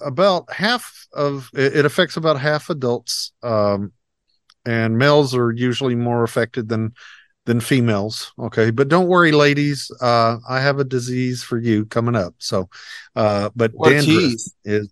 [0.00, 3.92] about half of it, affects about half adults, um,
[4.66, 6.92] and males are usually more affected than
[7.46, 8.32] than females.
[8.38, 9.90] Okay, but don't worry, ladies.
[10.00, 12.34] Uh, I have a disease for you coming up.
[12.38, 12.68] So,
[13.14, 14.48] uh, but What dandruff teeth?
[14.64, 14.88] is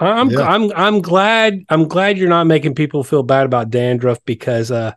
[0.00, 0.40] I'm Yeah.
[0.40, 4.92] I'm I'm glad I'm glad you're not making people feel bad about dandruff because uh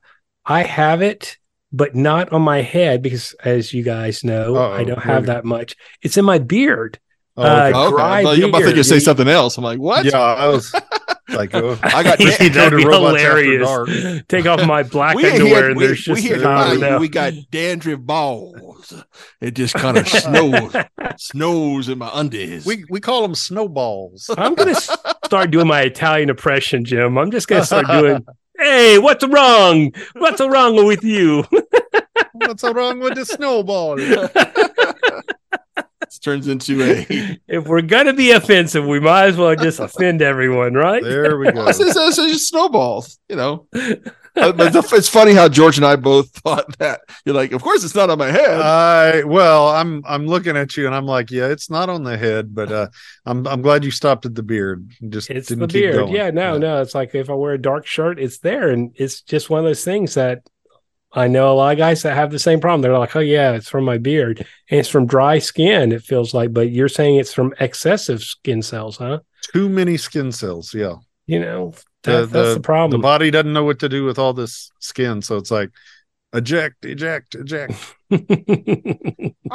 [0.46, 1.38] I have it
[1.72, 4.72] but not on my head because as you guys know Uh-oh.
[4.72, 5.36] I don't have Really?
[5.36, 5.76] that much.
[6.02, 6.98] It's in my beard.
[7.36, 7.72] Oh, Uh, okay.
[7.78, 7.96] Oh, okay.
[7.96, 8.78] dry I thought, you- I thought beard.
[8.78, 9.58] you say something else.
[9.58, 10.04] I'm like, what?
[10.06, 10.18] yeah.
[10.18, 10.74] I was
[11.30, 13.68] like, oh, I got Yeah, that'd be robots after hilarious.
[13.68, 14.28] dark.
[14.28, 17.00] Take off my black we underwear here, and we, there's we just here I tonight,
[17.00, 18.94] we got dandruff balls.
[19.42, 20.76] It just kind of snows,
[21.18, 22.66] snows in my undies.
[22.66, 24.30] we we call them snowballs.
[24.38, 27.18] I'm gonna start doing my Italian impression, Jim.
[27.18, 28.26] I'm just gonna start doing.
[28.60, 29.92] Hey, what's wrong?
[30.14, 31.44] What's wrong with you?
[32.34, 33.98] What's wrong with the snowball?
[36.08, 37.38] This turns into a.
[37.48, 41.04] if we're gonna be offensive, we might as well just offend everyone, right?
[41.04, 41.68] There we go.
[41.68, 43.68] It's, it's, it's just snowballs, you know.
[44.38, 47.02] Uh, but it's funny how George and I both thought that.
[47.26, 48.62] You're like, of course it's not on my head.
[48.62, 52.18] I well, I'm I'm looking at you and I'm like, yeah, it's not on the
[52.18, 52.88] head, but uh,
[53.26, 54.92] I'm I'm glad you stopped at the beard.
[55.10, 55.96] Just It's didn't the keep beard.
[55.96, 56.14] going.
[56.14, 56.82] Yeah, no, no.
[56.82, 59.66] It's like if I wear a dark shirt, it's there, and it's just one of
[59.66, 60.48] those things that
[61.14, 62.82] I know a lot of guys that have the same problem.
[62.82, 66.34] They're like, "Oh yeah, it's from my beard, and it's from dry skin." It feels
[66.34, 69.20] like, but you're saying it's from excessive skin cells, huh?
[69.54, 70.74] Too many skin cells.
[70.74, 73.00] Yeah, You know, The- that's the the problem.
[73.02, 75.70] The body doesn't know what to do with all this skin, so it's like
[76.34, 77.74] Eject, eject, eject.
[78.12, 78.18] All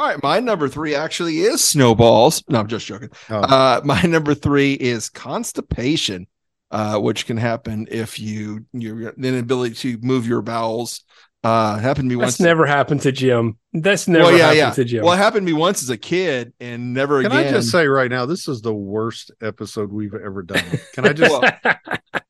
[0.07, 2.43] right, my number three actually is snowballs.
[2.49, 3.09] No, I'm just joking.
[3.29, 3.37] Oh.
[3.37, 6.25] Uh, my number three is constipation,
[6.71, 11.03] uh, which can happen if you your inability to move your bowels.
[11.43, 12.33] Uh, happened to me once.
[12.33, 13.57] That's never happened to Jim.
[13.73, 14.71] That's never well, yeah, happened yeah.
[14.71, 15.03] to Jim.
[15.03, 17.47] Well, it happened to me once as a kid, and never Can again.
[17.47, 20.63] I just say right now, this is the worst episode we've ever done.
[20.93, 21.51] Can I just Well,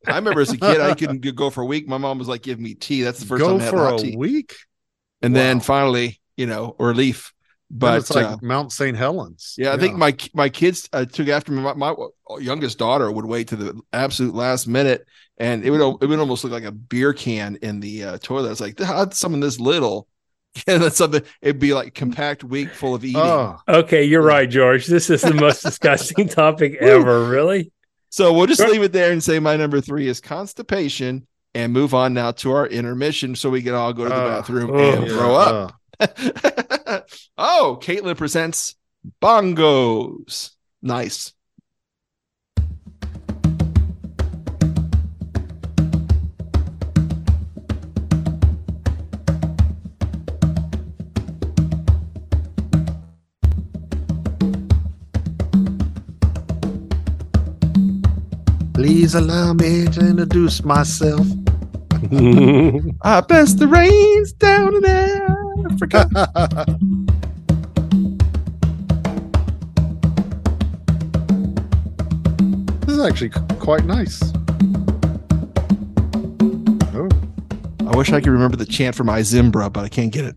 [0.08, 1.88] I remember as a kid, I couldn't go for a week.
[1.88, 3.78] My mom was like, "Give me tea." That's the first go time I had for
[3.78, 4.18] hot a tea.
[4.18, 4.56] week?
[5.22, 7.34] And then finally, you know, relief.
[7.70, 8.98] But But it's like uh, Mount St.
[8.98, 9.56] Helens.
[9.58, 11.62] Yeah, I think my my kids uh, took after me.
[11.62, 11.96] My, my
[12.40, 16.44] youngest daughter would wait to the absolute last minute, and it would it would almost
[16.44, 18.52] look like a beer can in the uh, toilet.
[18.52, 20.08] It's like how'd something this little?
[20.68, 21.24] Yeah, that's something.
[21.42, 23.20] It'd be like compact week full of eating.
[23.20, 24.86] Oh, okay, you're right, George.
[24.86, 27.26] This is the most disgusting topic ever.
[27.26, 27.72] Really?
[28.10, 31.96] So we'll just leave it there and say my number three is constipation, and move
[31.96, 34.94] on now to our intermission, so we can all go to the Uh, bathroom oh,
[34.94, 35.74] and yeah, throw up.
[36.00, 37.00] uh,
[37.36, 38.76] oh, Caitlin presents
[39.24, 40.52] bongos.
[40.84, 41.34] Nice.
[59.04, 61.28] Please allow me to introduce myself.
[63.02, 64.86] I bless the rains down in
[65.70, 66.08] Africa.
[72.86, 74.24] this is actually quite nice.
[76.94, 77.10] Oh,
[77.86, 80.24] I wish I could remember the chant from my Zimbra, but I can't get.
[80.24, 80.36] It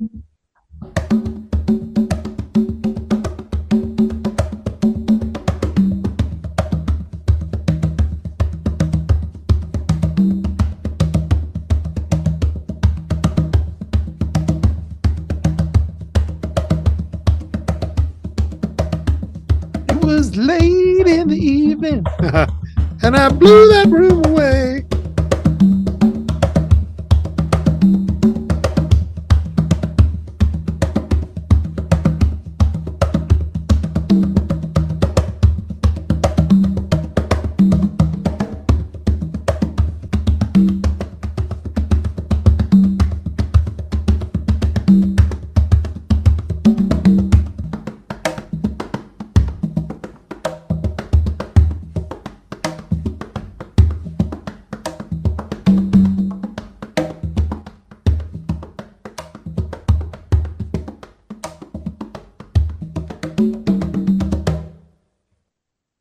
[23.06, 24.25] and I blew that room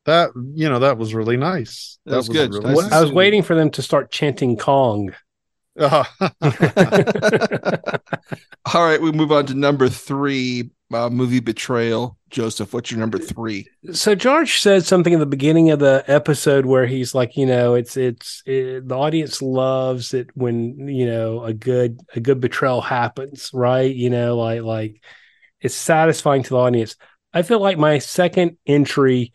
[0.06, 1.98] That you know that was really nice.
[2.06, 2.54] That was good.
[2.54, 2.92] really Nice nice.
[2.92, 5.12] I was waiting for them to start chanting Kong.
[5.78, 6.04] Uh,
[8.74, 12.16] All right, we move on to number three, uh, movie betrayal.
[12.30, 13.68] Joseph, what's your number three?
[13.92, 17.74] So George said something in the beginning of the episode where he's like, you know,
[17.74, 22.80] it's it's it, the audience loves it when you know a good a good betrayal
[22.80, 23.94] happens, right?
[23.94, 25.02] You know, like like
[25.60, 26.96] it's satisfying to the audience.
[27.32, 29.32] I feel like my second entry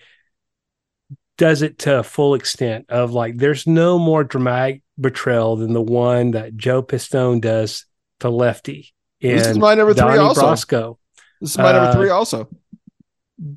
[1.41, 5.82] does it to a full extent of like there's no more dramatic betrayal than the
[5.82, 7.86] one that Joe Pistone does
[8.19, 10.01] to Lefty This is my number three.
[10.04, 10.97] Donnie Also, Brasco.
[11.41, 12.10] this is my number Uh, three.
[12.10, 12.47] Also,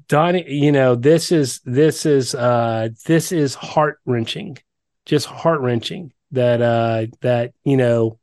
[0.08, 4.56] Donnie, you know, this is this is uh this is heart wrenching,
[5.04, 8.18] just heart wrenching that uh that you know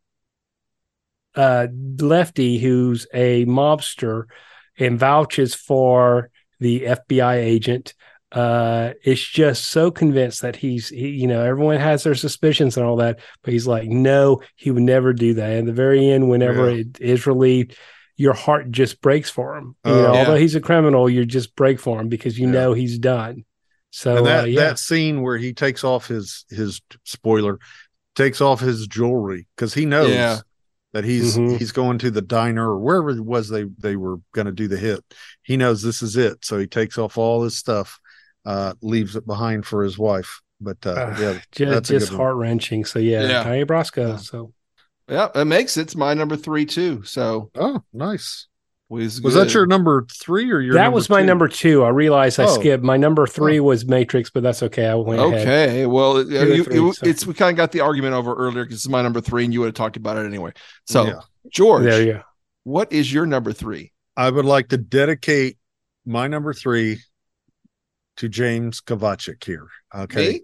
[1.36, 1.68] uh
[2.00, 4.24] Lefty, who's a mobster
[4.80, 7.94] and vouches for the FBI agent,
[8.32, 12.86] uh is just so convinced that he's he, you know everyone has their suspicions and
[12.86, 15.52] all that, but he's like, no, he would never do that.
[15.52, 16.78] And the very end, whenever Yeah.
[16.82, 17.76] it is relieved,
[18.18, 19.76] your heart just breaks for him.
[19.86, 20.20] You Oh, know, yeah.
[20.20, 22.54] although he's a criminal, you just break for him because you Yeah.
[22.54, 23.44] know he's done.
[23.90, 27.60] So and that uh, yeah, that scene where he takes off his his spoiler,
[28.16, 30.40] takes off his jewelry because he knows Yeah.
[30.94, 31.58] that he's Mhm.
[31.58, 34.70] he's going to the diner or wherever it was they they were going to do
[34.70, 35.04] the hit.
[35.44, 38.00] He knows this is it, so he takes off all his stuff,
[38.46, 40.42] uh, leaves it behind for his wife.
[40.60, 42.86] But uh, Uh, yeah, just, that's a just heart wrenching.
[42.86, 43.44] So yeah, Yeah.
[43.44, 44.10] Donnie Brasco.
[44.12, 44.16] Yeah.
[44.18, 44.54] So
[45.10, 45.82] yeah, that makes it.
[45.82, 47.04] It's my number three too.
[47.04, 48.48] So oh, nice.
[48.90, 50.74] was Was that your number three or your?
[50.76, 51.26] that number was my two?
[51.26, 51.84] number two.
[51.84, 52.48] I realized I Oh.
[52.60, 52.84] skipped.
[52.84, 54.86] My number three was Matrix, but that's okay.
[54.88, 55.42] I went ahead.
[55.48, 58.34] Okay, well, it- you- three, it- so- it's we kind of got the argument over
[58.36, 60.52] earlier because it's my number three, and you would have talked about it anyway.
[60.86, 61.20] So, Yeah.
[61.50, 62.22] George, There you go.
[62.64, 63.92] what is your number three?
[64.16, 65.58] I would like to dedicate
[66.06, 67.00] my number three
[68.18, 69.68] to James Kovacic here.
[69.96, 70.42] Okay.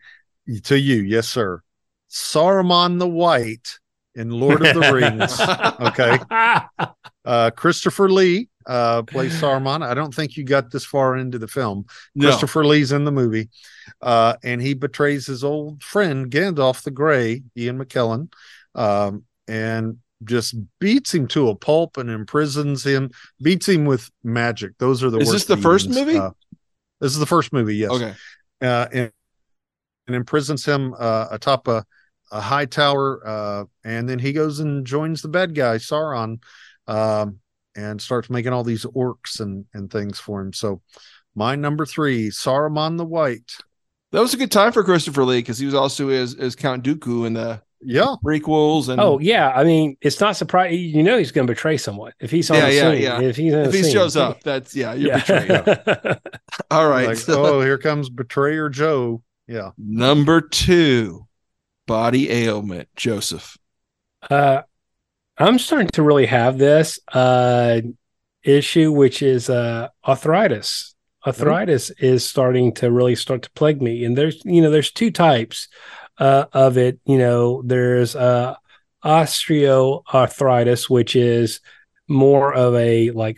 [0.47, 0.60] Me?
[0.62, 1.62] To you, yes, sir.
[2.10, 3.80] Saruman the White
[4.15, 5.39] in Lord of the Rings.
[5.80, 6.17] Okay.
[7.23, 9.84] Uh, Christopher Lee uh, plays Saruman.
[9.86, 11.86] I don't think you got this far into the film.
[12.15, 12.30] No.
[12.30, 13.49] Christopher Lee's in the movie,
[14.01, 18.32] uh, and he betrays his old friend Gandalf the Grey, Ian McKellen,
[18.75, 23.12] um, and just beats him to a pulp and imprisons him.
[23.41, 24.77] Beats him with magic.
[24.80, 25.19] Those are the.
[25.19, 26.08] Is this the first beatings.
[26.08, 26.36] movie?
[26.99, 27.75] This is the first movie.
[27.75, 27.91] Yes.
[27.91, 28.13] Okay.
[28.62, 29.12] Uh, and,
[30.07, 31.86] and imprisons him uh, atop a,
[32.31, 36.41] a high tower, uh, and then he goes and joins the bad guy Sauron,
[36.88, 37.39] um,
[37.75, 40.53] and starts making all these orcs and and things for him.
[40.53, 40.81] So,
[41.36, 43.51] my number three, Saruman the White.
[44.12, 46.83] That was a good time for Christopher Lee because he was also as, as Count
[46.83, 50.79] Dooku in the Yeah, prequels and oh yeah, I mean, it's not surprising.
[50.79, 53.01] You know, he's going to betray someone if he's on Yeah, the yeah, scene.
[53.01, 53.21] yeah.
[53.21, 53.93] If he's in if the he scene.
[53.93, 55.49] shows up, that's yeah, you're betrayed.
[55.49, 56.15] yeah.
[56.71, 57.07] All right.
[57.07, 59.21] like so oh, here comes Betrayer Joe.
[59.47, 61.27] Yeah, number two,
[61.85, 63.57] body ailment, Joseph.
[64.29, 64.63] Uh,
[65.37, 67.81] I'm starting to really have this uh,
[68.43, 70.95] issue, which is uh, arthritis.
[71.25, 75.11] Arthritis is starting to really start to plague me, and there's you know there's two
[75.11, 75.67] types
[76.19, 76.99] uh, of it.
[77.06, 78.56] You know, there's uh,
[79.03, 81.60] osteoarthritis, which is
[82.08, 83.38] more of a like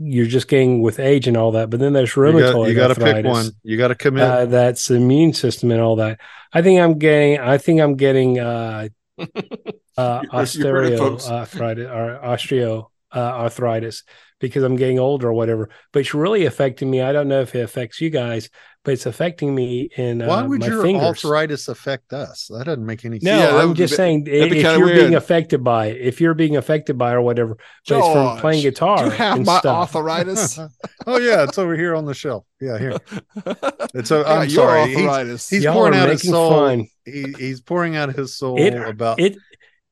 [0.00, 2.94] you're just getting with age and all that, but then there's rheumatoid you got to
[2.94, 3.50] pick one.
[3.64, 4.22] You got to commit.
[4.24, 6.20] uh, that's the immune system and all that.
[6.52, 7.38] I think I'm getting.
[7.40, 8.88] I think I'm getting uh,
[9.18, 11.24] uh, You're- you're right, folks.
[11.26, 14.04] osteoarthritis or osteo uh, arthritis
[14.40, 15.68] because I'm getting older or whatever.
[15.92, 17.00] But it's really affecting me.
[17.02, 18.50] I don't know if it affects you guys,
[18.84, 21.02] but it's affecting me in uh, Why would my your fingers.
[21.04, 22.48] arthritis affect us?
[22.50, 23.52] That doesn't make any No, sense.
[23.52, 26.96] Yeah, I'm just be- saying if you're being affected by it, if you're being affected
[26.96, 27.56] by it or whatever,
[27.88, 28.98] but it's from playing guitar.
[28.98, 29.94] Do you have my stuff.
[29.94, 30.58] arthritis?
[31.06, 32.44] oh yeah, it's over here on the shelf.
[32.60, 32.96] Yeah, here.
[33.94, 34.88] It's a, I'm sorry.
[34.88, 35.48] He's, arthritis.
[35.48, 36.84] he's Y'all pouring out his soul.
[37.04, 39.36] He, he's pouring out his soul It- about It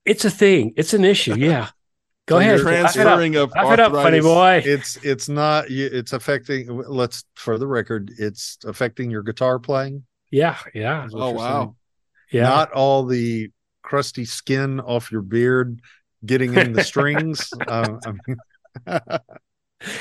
[0.05, 0.73] it's a thing.
[0.77, 1.35] It's an issue.
[1.37, 1.71] Yeah.
[2.27, 2.59] Go So ahead.
[2.59, 3.19] you're Laugh it up.
[3.37, 4.63] of Laugh it up, funny boy.
[4.65, 10.05] it's it's not you- it's affecting let's for the record it's affecting your guitar playing
[10.31, 11.61] Yeah, yeah, Oh wow.
[11.63, 11.75] saying.
[12.33, 12.49] yeah.
[12.49, 13.51] not all the
[13.83, 15.81] crusty skin off your beard
[16.25, 18.37] getting in the strings um, mean,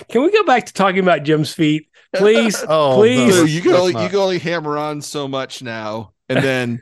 [0.10, 2.64] Can we go back to talking about Jim's feet, please?
[2.70, 3.34] oh Please.
[3.36, 6.82] So let's- you can only you can only hammer on so much now, and then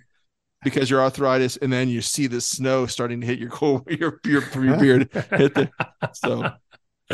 [0.64, 4.20] because your arthritis, and then you see the snow starting to hit your co- your
[4.26, 5.70] your, your beard hit the
[6.14, 6.52] so.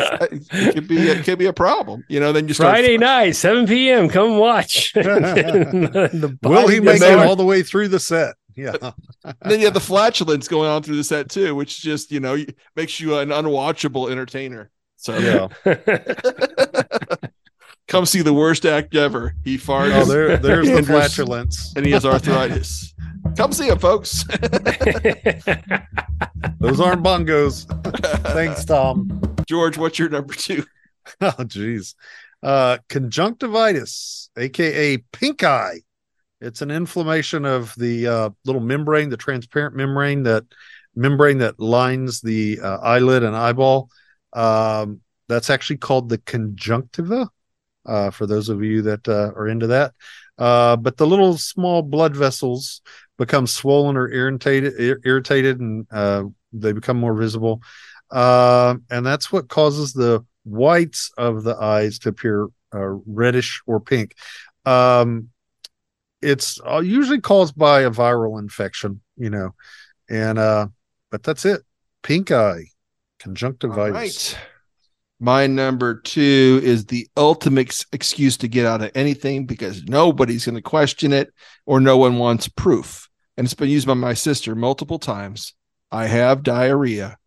[0.01, 2.31] It could be it could be a problem, you know.
[2.31, 4.07] Then you start Friday night, 7 p.m.
[4.07, 4.93] Come watch.
[4.93, 8.75] the will he make it all the way through the set yeah
[9.41, 12.38] then you have the flatulence going on through the set too, which just you know
[12.75, 14.69] makes you an unwatchable entertainer.
[14.95, 15.47] So yeah
[17.89, 19.35] come see the worst act ever.
[19.43, 22.93] He farts oh there there's the flatulence and he has arthritis.
[23.35, 24.23] Come see him, folks.
[26.59, 27.65] those aren't bongos
[28.33, 30.63] thanks tom George, what's your number two?
[31.21, 31.95] Oh, geez.
[32.43, 35.79] Uh, conjunctivitis, aka pink eye.
[36.39, 40.43] It's an inflammation of the uh, little membrane, the transparent membrane that
[40.95, 43.89] membrane that lines the uh, eyelid and eyeball.
[44.33, 47.27] Um, that's actually called the conjunctiva.
[47.87, 49.93] Uh, for those of you that uh, are into that,
[50.39, 52.82] uh, but the little small blood vessels
[53.17, 56.23] become swollen or irritated, ir- irritated, and uh,
[56.54, 57.62] they become more visible.
[58.10, 63.82] Uh, and that's what causes the whites of the eyes to appear uh, reddish or
[63.82, 64.15] pink.
[64.65, 65.30] Um,
[66.21, 69.54] it's uh, usually caused by a viral infection, you know,
[70.10, 70.67] and uh,
[71.12, 71.62] but that's it.
[72.02, 72.63] Pink eye,
[73.19, 74.36] conjunctivitis.
[75.19, 80.55] My number two is the ultimate excuse to get out of anything because nobody's going
[80.55, 81.34] to question it
[81.65, 83.10] or no one wants proof.
[83.36, 85.53] And it's been used by my sister multiple times.
[85.91, 87.17] I have diarrhea.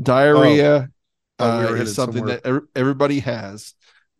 [0.00, 0.88] Diarrhea
[1.38, 2.36] Oh, uh, is something somewhere.
[2.38, 3.74] that ev- everybody has.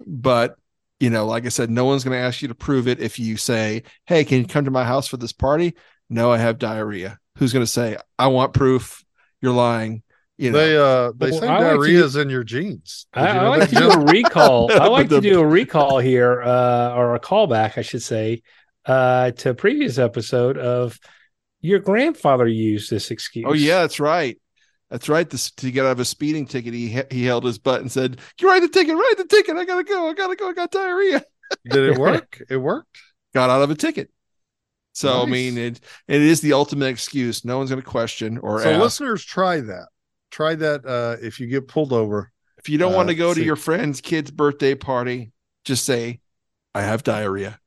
[0.07, 0.57] But,
[1.01, 3.19] you know, like I said, no one's going to ask you to prove it if
[3.19, 5.75] you say, Hey, can you come to my house for this party?
[6.11, 7.19] No, I have diarrhea.
[7.39, 9.03] Who's going to say, I want proof?
[9.41, 10.03] You're lying.
[10.39, 13.07] You know, They uh they Well, say I like diarrhea do- is in your genes.
[13.15, 14.71] I, you I like to do a recall.
[14.73, 18.43] I like to do a recall here, uh, or a callback, I should say,
[18.85, 20.99] uh, to a previous episode of
[21.63, 23.47] your grandfather used this excuse.
[23.49, 24.39] Oh yeah, that's right.
[24.91, 25.29] That's right.
[25.29, 27.91] This to get out of a speeding ticket, he he- he held his butt and
[27.91, 29.57] said, "You write the ticket, write the ticket.
[29.57, 30.09] I gotta go.
[30.11, 30.51] I gotta go.
[30.51, 31.23] I got diarrhea."
[31.71, 32.43] Did it work?
[32.51, 32.99] It worked.
[33.35, 34.11] Got out of a ticket.
[34.93, 37.43] So I mean, it it is the ultimate excuse.
[37.45, 38.81] No one's gonna question or So ask.
[38.83, 39.89] listeners, try that.
[40.37, 42.31] Try that uh if you get pulled over.
[42.59, 43.47] if you don't want uh, to go to see.
[43.47, 45.33] your friend's kid's birthday party,
[45.65, 46.21] just say,
[46.75, 47.59] "I have diarrhea,"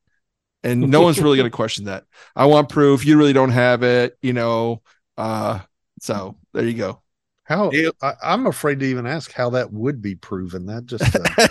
[0.63, 2.03] and no one's really gonna question that.
[2.35, 3.05] I want proof.
[3.07, 4.17] You really don't have it.
[4.21, 4.83] You know.
[5.17, 5.61] uh
[5.99, 7.01] So there you go.
[7.43, 7.89] How Yeah.
[8.03, 10.67] I, I'm afraid to even ask how that would be proven.
[10.67, 11.47] That just uh,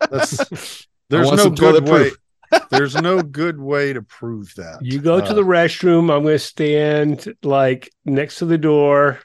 [0.10, 2.10] that's there's no good way.
[2.10, 2.18] proof.
[2.70, 4.78] there's no good way to prove that.
[4.82, 6.10] You go to Uh, the restroom.
[6.12, 9.20] I'm going to stand like next to the door.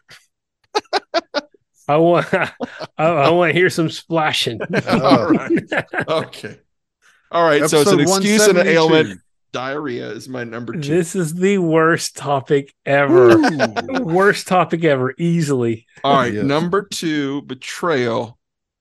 [1.87, 2.51] I want I,
[2.97, 4.59] I want to hear some splashing.
[4.89, 5.51] All right.
[6.07, 6.59] Okay.
[7.31, 7.69] All right.
[7.69, 9.19] so it's an excuse and an ailment.
[9.51, 10.79] Diarrhea is my number two.
[10.79, 13.37] this is the worst topic ever.
[14.01, 15.85] Worst topic ever, easily.
[16.03, 16.33] All right.
[16.33, 16.43] Yes.
[16.43, 18.39] Number two, betrayal.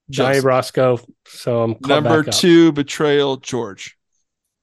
[0.09, 0.45] Johnny Joseph.
[0.47, 0.99] Roscoe.
[1.26, 2.40] So I'm Number back up.
[2.40, 3.36] two, betrayal.
[3.36, 3.99] George.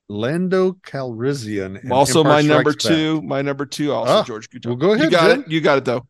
[0.08, 1.92] Lando Calrissian.
[1.92, 2.94] also Empire my number Strikes Back.
[2.96, 3.22] two.
[3.22, 3.92] My number two.
[3.94, 4.50] Also Ah, George.
[4.50, 4.66] Guto.
[4.68, 5.06] well, go ahead.
[5.06, 5.42] You got Jen.
[5.42, 5.52] it.
[5.52, 6.08] You got it though.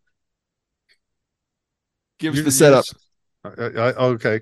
[2.20, 2.86] Give us the setup.
[3.44, 4.42] I- I- okay.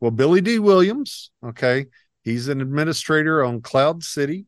[0.00, 1.30] Well, Billy Dee Williams.
[1.44, 1.86] Okay,
[2.22, 4.46] he's an administrator on Cloud City.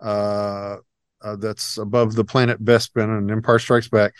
[0.00, 0.76] Uh,
[1.22, 4.14] uh, that's above the planet Bespin and Empire Strikes Back.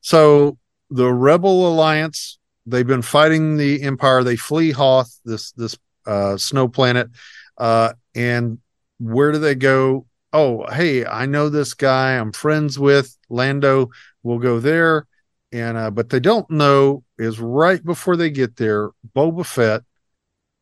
[0.00, 0.58] So
[0.90, 2.38] the Rebel Alliance.
[2.66, 4.22] They've been fighting the Empire.
[4.22, 7.08] They flee Hoth, this this uh, snow planet,
[7.56, 8.58] uh, and
[8.98, 10.06] where do they go?
[10.32, 12.16] Oh, hey, I know this guy.
[12.16, 13.90] I'm friends with Lando.
[14.22, 15.06] We'll go there
[15.52, 19.82] and uh, but they don't know is right before they get there, Boba Fett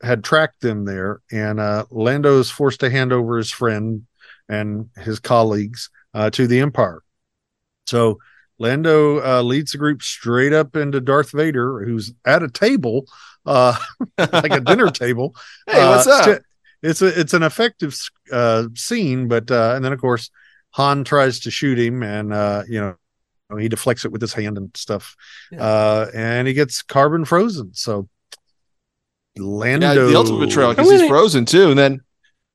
[0.03, 4.07] had tracked them there, and uh, Lando is forced to hand over his friend
[4.49, 7.03] and his colleagues uh, to the Empire.
[7.87, 8.19] So
[8.59, 13.07] Lando uh, leads the group straight up into Darth Vader, who's at a table,
[13.47, 13.77] uh,
[14.19, 15.35] like a dinner table.
[15.69, 16.43] Hey, what's Uh, up?
[16.83, 17.99] It's a it's an effective
[18.33, 20.31] uh, scene, but uh, and then of course
[20.73, 22.95] Han tries to shoot him, and uh, you know
[23.57, 25.17] he deflects it with his hand and stuff,
[25.51, 25.63] Yeah.
[25.63, 27.73] uh, and he gets carbon frozen.
[27.75, 28.09] So
[29.39, 32.01] Lando, Yeah, the ultimate betrayal because he's frozen too, and then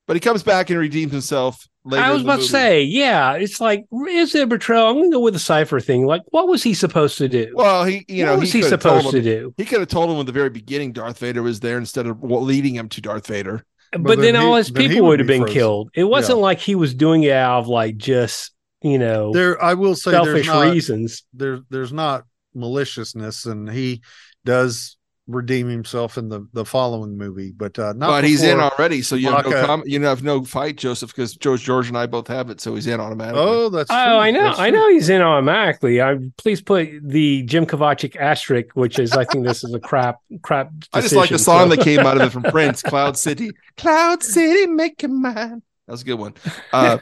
[0.06, 2.04] but he comes back and redeems himself later.
[2.04, 4.88] I was in the about to say, yeah, it's like, is it a betrayal?
[4.88, 6.04] I'm going to go with the Cypher thing.
[6.06, 7.54] Like, what was he supposed to do?
[7.54, 9.54] Well, he you know what was he, he, could have told supposed him, to do?
[9.56, 12.22] He could have told him at the very beginning Darth Vader was there instead of
[12.22, 13.64] leading him to Darth Vader.
[13.92, 15.54] But, then then, all his he people would would have be been frozen.
[15.54, 15.90] killed.
[15.94, 18.52] It wasn't like he was doing it out of like just,
[18.84, 19.60] you know, there.
[19.62, 21.24] I will say there's selfish not reasons.
[21.32, 22.24] there's there's not
[22.54, 24.02] maliciousness, and he
[24.44, 28.08] does redeem himself in the the following movie, but uh, not.
[28.08, 31.34] but he's in already, so you have no com- you have no fight, Joseph, because
[31.34, 33.40] George George and I both have it, so he's in automatically.
[33.42, 33.94] Oh, that's Oh.
[34.18, 34.78] I know, That's I true.
[34.78, 36.02] know he's in automatically.
[36.02, 40.18] I please put the Jim Kovacic asterisk, which is I think this is a crap,
[40.42, 40.70] crap.
[40.92, 43.50] I just like the song so- that came out of it from Prince, Cloud City.
[43.78, 45.62] Cloud City, make it mine.
[45.86, 46.34] That was a good one.
[46.72, 46.98] Uh,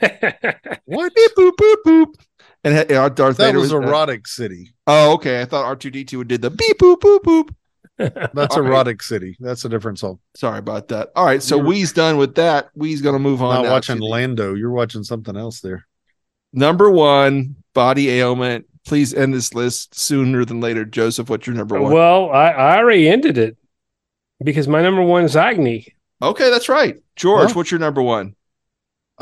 [0.85, 1.15] What?
[1.15, 2.15] beep, boop, boop, boop.
[2.65, 4.73] And uh, Darth That Vader was uh, erotic city.
[4.87, 5.41] Oh, okay.
[5.41, 7.55] I thought R two D two would did the beep boop boop boop.
[8.35, 8.69] That's All right.
[8.69, 9.37] erotic city.
[9.41, 10.19] That's a different song.
[10.37, 11.11] Sorry about that.
[11.15, 12.71] All right, so You're- Wee's done with that.
[12.75, 13.55] Wee's gonna move on.
[13.55, 14.55] Not now watching to the- Lando.
[14.55, 15.87] You're watching something else there.
[16.53, 18.67] Number one, body ailment.
[18.85, 20.85] Please end this list sooner than later.
[20.85, 21.93] Joseph, what's your number one?
[21.93, 23.57] well, I, I already ended it
[24.43, 25.87] because my number one is acne.
[26.21, 26.97] okay, that's right.
[27.17, 27.55] George, Huh?
[27.55, 28.35] what's your number one?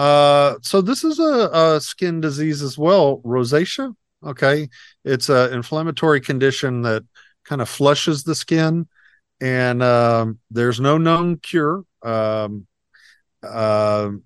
[0.01, 3.94] Uh, so this is a, a skin disease as well, rosacea.
[4.24, 4.66] Okay,
[5.05, 7.05] it's an inflammatory condition that
[7.44, 8.88] kind of flushes the skin,
[9.42, 11.84] and um, there's no known cure.
[12.03, 12.66] Um,
[13.42, 14.22] um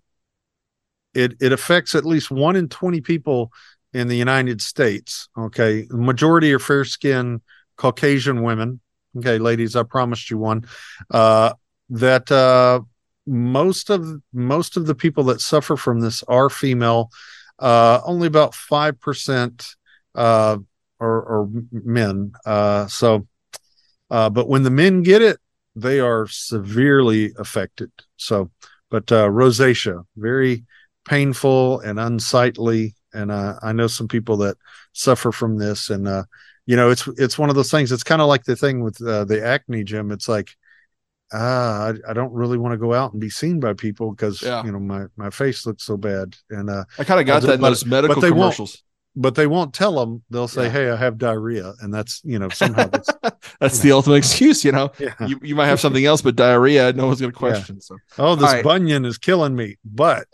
[1.12, 3.50] it it affects at least one in twenty people
[3.92, 5.28] in the United States.
[5.36, 7.40] Okay, the majority are fair skinned
[7.76, 8.80] Caucasian women.
[9.16, 10.66] Okay, ladies, I promised you one.
[11.10, 11.52] Uh,
[11.90, 12.80] that uh,
[13.26, 17.10] most of most of the people that suffer from this are female.
[17.58, 19.76] Uh, only about five percent
[20.14, 20.58] uh,
[21.00, 22.32] are, are men.
[22.44, 23.26] Uh, so,
[24.10, 25.38] uh, but when the men get it,
[25.76, 27.90] they are severely affected.
[28.16, 28.50] So,
[28.90, 30.64] but uh, rosacea, very
[31.04, 32.94] painful and unsightly.
[33.12, 34.56] And uh, I know some people that
[34.92, 36.08] suffer from this, and
[36.66, 37.92] you know, it's it's one of those things.
[37.92, 40.10] It's kind of like the thing with the acne, Jim.
[40.10, 40.56] It's like
[41.32, 44.42] ah, I, I don't really want to go out and be seen by people because
[44.42, 44.64] Yeah.
[44.64, 47.54] you know my my face looks so bad, and uh, I kind of got that
[47.54, 48.82] in but- those medical but they won't- commercials.
[49.16, 50.22] but they won't tell them.
[50.30, 50.70] They'll say, Yeah.
[50.70, 53.10] "Hey, I have diarrhea," and that's you know somehow that's
[53.60, 54.90] That's the ultimate excuse, you know.
[54.98, 55.14] yeah.
[55.26, 57.80] You, you might have something else, but diarrhea, no one's going to question.
[57.80, 58.64] So Oh, this right.
[58.64, 60.26] bunion is killing me, but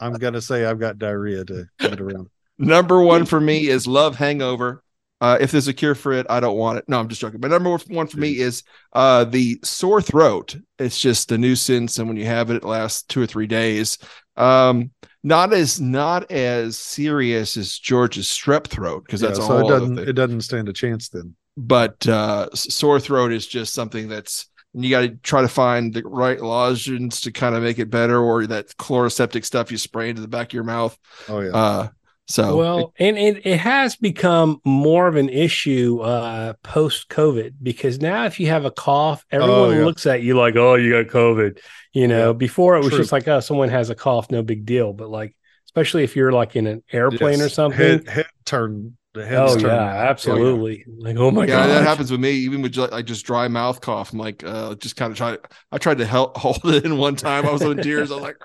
[0.00, 2.28] I'm gonna say I've got diarrhea to get around.
[2.58, 4.81] Number one for me is Love Hangover.
[5.22, 6.84] Uh, if there's a cure for it, I don't want it.
[6.88, 7.38] No, I'm just joking.
[7.40, 10.56] But number one for me is uh, the sore throat.
[10.80, 13.98] It's just a nuisance, and when you have it, it lasts two or three days.
[14.36, 14.90] Um,
[15.22, 19.98] not as not as serious as George's strep throat because that's Yeah, so it doesn't
[19.98, 21.36] it doesn't stand a chance then.
[21.56, 26.02] but uh, sore throat is just something that's you got to try to find the
[26.04, 30.22] right lozenges to kind of make it better, or that Chloraseptic stuff you spray into
[30.22, 30.96] the back of your mouth.
[31.28, 31.88] Oh yeah, Uh,
[32.28, 38.00] So well, and it, it has become more of an issue uh, post COVID because
[38.00, 39.84] now if you have a cough, everyone yeah.
[39.84, 41.58] looks at you like, "Oh, you got COVID."
[41.92, 42.98] You know, Yeah, before it was true.
[42.98, 46.32] just like, "Oh, someone has a cough, no big deal." But like, especially if you're
[46.32, 48.04] like in an airplane or something.
[48.04, 48.96] Head, head turn.
[49.14, 49.76] The head oh turn.
[49.76, 50.84] yeah, absolutely.
[50.86, 52.30] Like, oh my yeah, god, that happens with me.
[52.30, 55.36] Even with like just dry mouth cough, I'm like, uh, just kind of try.
[55.70, 57.46] I tried to help hold it in one time.
[57.46, 58.10] I was in tears.
[58.10, 58.36] I was like,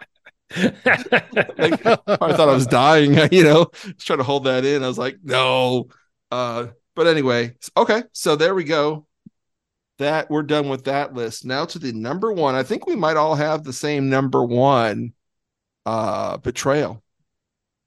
[0.57, 3.17] like, I thought I was dying.
[3.31, 4.83] You know, just trying to hold that in.
[4.83, 5.89] I was like, no.
[6.31, 8.03] Uh, but anyway, okay.
[8.13, 9.05] So there we go.
[9.99, 11.43] That we're done with that list.
[11.45, 12.55] Now to the number one.
[12.55, 15.13] I think we might all have the same number one.
[15.85, 17.01] Uh, betrayal.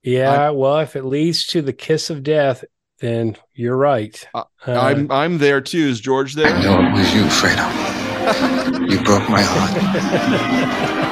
[0.02, 0.50] yeah.
[0.50, 2.64] well, if it leads to the kiss of death,
[3.00, 4.26] then you're right.
[4.34, 5.88] Uh, Uh, I'm I'm there too.
[5.88, 6.52] Is George there?
[6.54, 8.90] I know it was you, Fredo.
[8.90, 11.09] You broke my heart.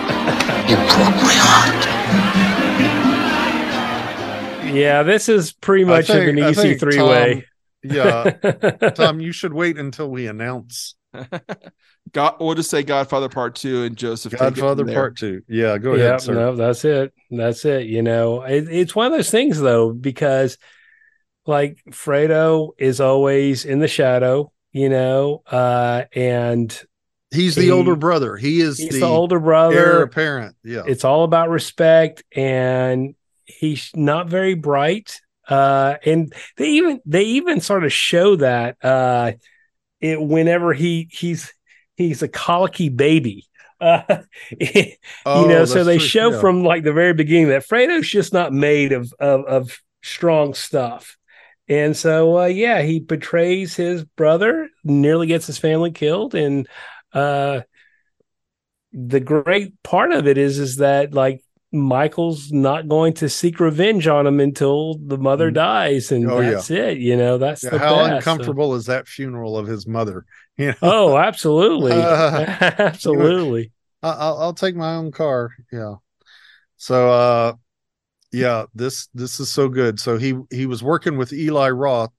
[0.68, 1.84] You broke my heart.
[4.74, 7.44] yeah, this is pretty much think- of an easy three way.
[7.82, 8.30] Yeah,
[8.94, 10.96] Tom, you should wait until we announce
[12.12, 14.32] God, we'll just say Godfather Part Two and Joseph.
[14.32, 14.92] take it from Godfather.
[14.92, 15.42] Part Two.
[15.48, 16.34] Yeah, go yeah, ahead, sir.
[16.34, 17.12] no, that's it.
[17.30, 17.86] That's it.
[17.86, 20.58] You know, it, it's one of those things though, because
[21.46, 26.82] like Fredo is always in the shadow, you know, uh, and
[27.30, 28.36] He's the He- older brother.
[28.36, 30.02] He is he's the, the, older brother.
[30.02, 30.56] apparent.
[30.64, 33.14] Yeah, It's all about respect, and
[33.44, 35.20] he's not very bright.
[35.48, 39.32] Uh, and they even they even sort of show that uh,
[40.00, 41.52] it whenever he he's
[41.96, 43.44] he's a colicky baby.
[43.80, 44.02] Uh,
[44.60, 44.86] you
[45.24, 46.06] Oh, know, so they true.
[46.08, 46.40] show Yeah.
[46.40, 51.16] from like the very beginning that Fredo's just not made of of, of strong stuff.
[51.68, 56.66] And so, uh, yeah, he betrays his brother, nearly gets his family killed, and
[57.12, 57.61] uh,
[58.92, 64.06] the great part of it is, is that like Michael's not going to seek revenge
[64.06, 65.54] on him until the mother Mm.
[65.54, 66.52] dies, and Oh, yeah.
[66.52, 66.98] that's it.
[66.98, 68.26] You know, that's Yeah, the how best.
[68.26, 70.24] uncomfortable is that funeral of his mother?
[70.56, 72.40] You know, Oh, absolutely, Uh,
[72.78, 73.70] absolutely.
[74.02, 75.50] I- I'll, I'll take my own car.
[75.70, 75.96] Yeah.
[76.78, 77.52] So, uh,
[78.32, 80.00] yeah, this this is so good.
[80.00, 82.11] So he he was working with Eli Roth.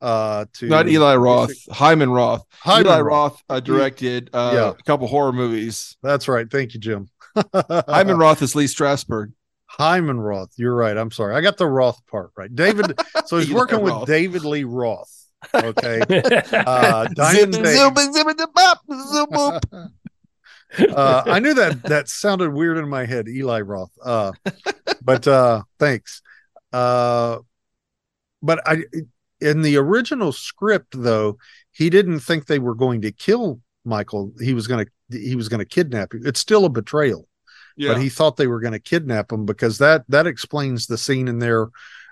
[0.00, 2.44] Uh, to Not Eli Roth, Hyman Roth.
[2.50, 3.32] Hyman Eli Roth.
[3.32, 4.68] Roth uh, directed uh, Yeah.
[4.78, 5.96] a couple horror movies.
[6.02, 6.48] That's right.
[6.50, 7.08] Thank you, Jim.
[7.54, 9.32] Hyman Roth is Lee Strasberg.
[9.66, 10.50] Hyman Roth.
[10.56, 10.96] You're right.
[10.96, 11.34] I'm sorry.
[11.34, 12.54] I got the Roth part right.
[12.54, 12.98] David.
[13.26, 15.12] So he's Eli working with David Lee Roth.
[15.54, 16.00] Okay.
[16.52, 19.90] Uh, Diamond Zip, zip, zip, zip, bop, zip, boop.
[20.94, 23.90] uh, I knew that that sounded weird in my head, Eli Roth.
[24.02, 24.32] Uh,
[25.02, 26.22] but uh, thanks.
[26.72, 27.38] Uh,
[28.42, 28.84] but I,
[29.40, 31.38] in the original script, though,
[31.72, 34.32] he didn't think they were going to kill Michael.
[34.40, 36.22] He was going to he was going to kidnap him.
[36.24, 37.28] It's still a betrayal,
[37.76, 37.92] Yeah.
[37.92, 41.28] but he thought they were going to kidnap him because that that explains the scene
[41.28, 41.68] in there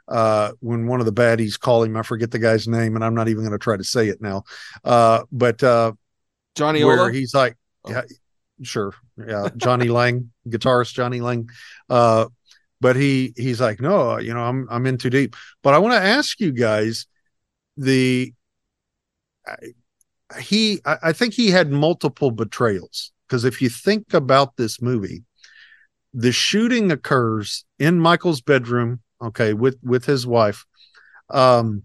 [0.06, 3.14] uh when one of the baddies call him i forget the guy's name and i'm
[3.14, 4.44] not even going to try to say it now
[4.84, 5.90] uh but uh
[6.54, 7.12] Johnny where Ola.
[7.12, 7.56] he's like,
[7.86, 7.90] Oh.
[7.90, 8.02] yeah,
[8.62, 11.48] sure, yeah, Jonny Lang, guitarist Jonny Lang.
[11.88, 12.26] Uh,
[12.80, 15.36] but he he's like, no, you know, I'm I'm in too deep.
[15.62, 17.06] But I want to ask you guys,
[17.76, 18.32] the
[20.38, 25.24] he I, think he had multiple betrayals because if you think about this movie,
[26.12, 30.64] the shooting occurs in Michael's bedroom, okay, with with his wife,
[31.30, 31.82] um,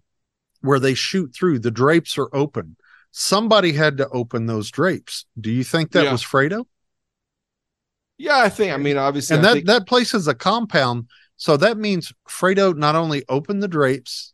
[0.61, 1.59] where they shoot through.
[1.59, 2.75] The drapes are open
[3.11, 5.25] somebody had to open those drapes.
[5.41, 6.11] Do you think that Yeah.
[6.11, 6.65] was Fredo?
[8.19, 8.71] yeah, I think.
[8.71, 12.13] I mean, obviously, and I that think- that place is a compound, so that means
[12.29, 14.33] Fredo not only opened the drapes,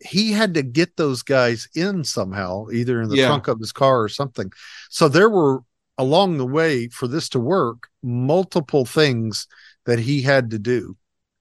[0.00, 3.26] he had to get those guys in somehow, either in the Yeah.
[3.26, 4.50] trunk of his car or something.
[4.88, 5.60] So there were
[5.98, 9.46] along the way for this to work multiple things
[9.84, 10.96] that he had to do,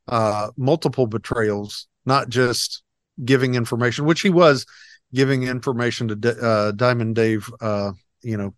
[0.09, 2.83] uh, multiple betrayals, not just
[3.23, 4.65] giving information, which he was
[5.13, 7.91] giving information to D- uh, Diamond Dave, uh,
[8.21, 8.53] you know,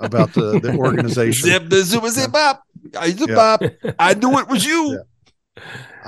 [0.00, 1.48] about the, the organization.
[1.50, 2.62] Zip the zip zip up.
[2.98, 3.34] I zip Yeah.
[3.34, 3.62] bop.
[3.98, 5.02] I knew it was you.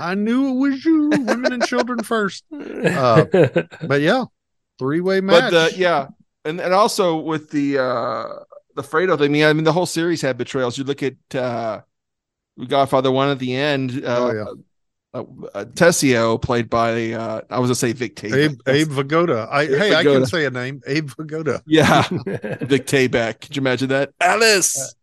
[0.01, 2.43] I knew it was you, women and children first.
[2.51, 3.25] Uh,
[3.87, 4.25] But yeah,
[4.79, 5.51] three way match.
[5.51, 6.07] But the yeah,
[6.45, 8.27] and and also with the uh
[8.75, 9.25] the Fredo thing.
[9.25, 10.77] I mean, I mean, the whole series had betrayals.
[10.77, 11.81] You look at uh
[12.67, 14.03] Godfather one at the end.
[14.03, 14.45] Uh, Oh, yeah.
[15.13, 15.23] uh,
[15.53, 18.33] uh, Tessio played by uh I was gonna say Vic Tayback.
[18.33, 19.47] Abe, Abe Vigoda.
[19.49, 20.27] I, Abe hey, I can Vigoda.
[20.29, 20.81] say a name.
[20.87, 21.61] Abe Vigoda.
[21.65, 23.41] Yeah, Vic Tayback.
[23.41, 24.11] Could you imagine that?
[24.19, 24.95] Alice.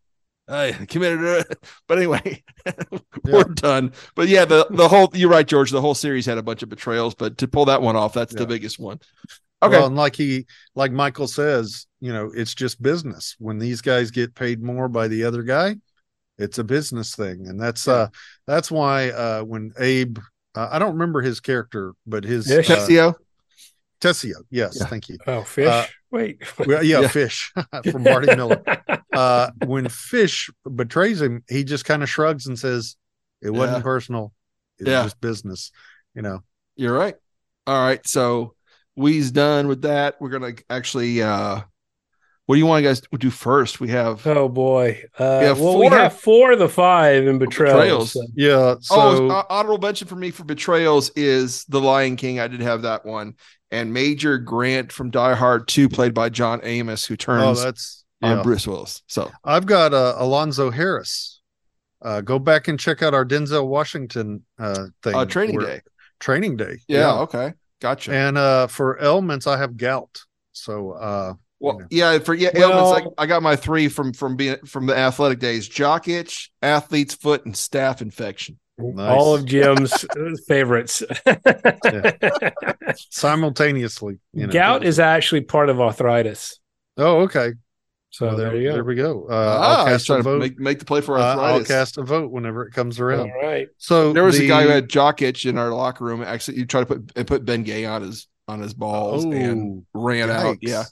[0.49, 1.59] I committed it.
[1.87, 2.43] But anyway,
[3.25, 3.93] we're done.
[4.15, 5.71] But yeah, the the whole you're right, George.
[5.71, 8.33] The whole series had a bunch of betrayals, but to pull that one off, that's
[8.35, 8.41] Yeah.
[8.41, 8.99] the biggest one.
[9.63, 9.77] Okay.
[9.77, 13.35] Well, and like he, like Michael says, you know, it's just business.
[13.39, 15.77] When these guys get paid more by the other guy,
[16.39, 18.09] it's a business thing, and that's uh
[18.47, 20.19] that's why uh when Abe
[20.55, 22.69] Uh, I don't remember his character, but his Fish?
[24.03, 24.33] Uh, Tessio.
[24.35, 24.43] Tessio.
[24.51, 24.87] Yes, Yeah.
[24.87, 25.19] thank you.
[25.27, 25.69] Oh, fish.
[25.69, 26.43] Uh, Wait.
[26.59, 27.09] Well, yeah, Yeah.
[27.09, 27.53] Fish
[27.91, 28.63] from Barney Miller.
[29.13, 32.97] Uh, when Fish betrays him, he just kind of shrugs and says,
[33.43, 33.83] "It wasn't Yeah.
[33.83, 34.33] personal.
[34.79, 35.03] It was Yeah.
[35.05, 35.71] just business."
[36.15, 36.43] You know.
[36.77, 37.17] You're right.
[37.67, 38.07] All right.
[38.07, 38.55] So
[38.97, 40.17] we's done with that.
[40.21, 41.61] We're gonna actually uh
[42.47, 43.79] what do you want you guys to do first?
[43.79, 45.03] We have Oh boy.
[45.19, 47.75] Uh, have well, we have four of the five in betrayals.
[47.75, 48.13] Betrayals.
[48.13, 48.77] so- Yeah.
[48.81, 52.41] So oh, uh, honorable mention for me for betrayals is The Lion King.
[52.41, 53.35] I did have that one.
[53.71, 58.05] And Major Grant from Die Hard 2, played by John Amos, who oh, turns that's
[58.23, 58.43] on yeah.
[58.43, 59.03] Bruce Willis.
[59.07, 61.41] So I've got uh, Alonzo Harris.
[62.01, 65.15] Uh, go back and check out our Denzel Washington uh, thing.
[65.15, 65.81] uh training where- day.
[66.21, 66.79] Training day.
[66.89, 67.53] Yeah, okay.
[67.81, 68.13] Gotcha.
[68.13, 70.21] And uh, for elements, I have gout.
[70.53, 71.87] So uh, Well, know.
[71.91, 74.97] yeah, for yeah, Well- ailments, I, I got my three from from being from the
[74.97, 78.59] athletic days: jock itch, athlete's foot, and staph infection.
[78.79, 79.11] Nice.
[79.19, 80.05] All of Jim's
[80.47, 81.03] favorites.
[83.11, 84.19] simultaneously.
[84.33, 84.53] You know.
[84.53, 86.59] Gout is actually part of arthritis.
[86.97, 87.53] Oh, okay.
[88.11, 88.89] So Well, there, you There go.
[88.89, 89.27] we go.
[89.29, 90.41] Uh, ah, I'll cast a vote.
[90.41, 93.31] make, make the play for Uh, I'll cast a vote whenever it comes around.
[93.43, 93.69] right.
[93.77, 96.23] So there was the, a guy who had jock itch in our locker room.
[96.23, 99.85] Actually, you tried to put and put Ben Gay on his on his balls and
[99.95, 100.57] Oh, ran out.
[100.63, 100.85] Yeah,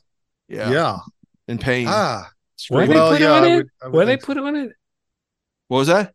[0.49, 0.99] yeah, yeah.
[1.49, 1.87] in pain.
[1.89, 2.29] Ah,
[2.69, 3.31] What Straight- they put yeah.
[3.33, 3.57] on I it?
[3.57, 4.27] would, would What they think so.
[4.27, 4.73] put on it?
[5.69, 6.13] what was that?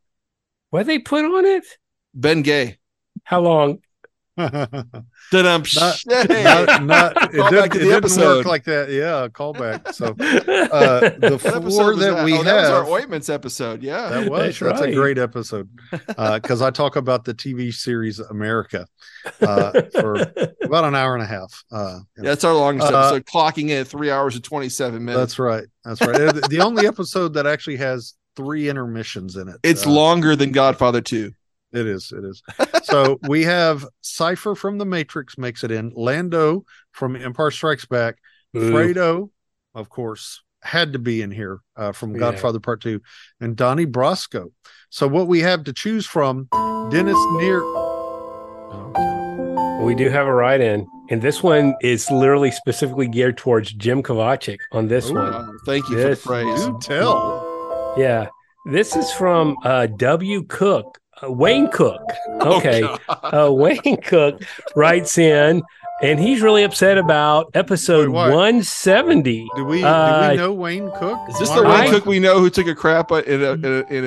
[0.72, 1.66] What they put on it?
[2.14, 2.78] Ben Gay.
[3.24, 3.80] How long?
[4.38, 8.38] Dum not, not, not, it, Call did, back to it the didn't episode.
[8.38, 8.90] work like that.
[8.90, 9.94] Yeah, callback.
[9.94, 13.84] So uh, the What episode four that, we oh, have, that was our ointments episode.
[13.84, 14.90] Yeah, that was That's that's, right.
[14.90, 15.70] a great episode
[16.08, 18.88] because I talk about the TV series America
[19.42, 20.16] uh, for
[20.64, 21.64] about an hour and a half.
[21.72, 25.20] Uh, that's our longest Uh, episode, clocking in at three hours and twenty seven minutes.
[25.20, 25.66] that's right.
[25.84, 26.16] That's right.
[26.20, 29.58] Uh, the- the only episode that actually has three intermissions in it.
[29.64, 31.32] It's Uh, longer than Godfather Two.
[31.74, 32.12] It is.
[32.12, 32.42] It is.
[32.84, 35.92] so we have Cypher from The Matrix makes it in.
[35.96, 38.18] Lando from Empire Strikes Back.
[38.58, 38.72] Ooh.
[38.72, 39.30] Fredo,
[39.74, 42.20] of course, had to be in here uh, from Yeah.
[42.20, 43.02] Godfather Part Two,
[43.40, 44.52] and Donnie Brasco.
[44.90, 46.50] So what we have to choose from,
[46.92, 47.62] Dennis Near.
[49.82, 50.88] We do have a write in.
[51.10, 55.16] And this one is literally specifically geared towards Jim Kovacic on this Ooh.
[55.16, 55.58] one.
[55.66, 56.22] Thank you Yes.
[56.22, 56.66] for the praise.
[56.66, 57.51] Do tell.
[57.98, 58.28] Yeah.
[58.66, 60.44] This is from uh, W.
[60.44, 62.02] Cook, uh, Wayne Cook.
[62.42, 62.82] Okay.
[62.84, 64.42] Oh, uh, Wayne Cook
[64.76, 65.62] writes in,
[66.02, 69.48] and he's really upset about episode Wait, 170.
[69.56, 71.20] Do we Uh, do we know Wayne Cook?
[71.30, 73.66] Is this the Wayne I- Cook we know who took a crap in a in
[73.66, 74.06] a, in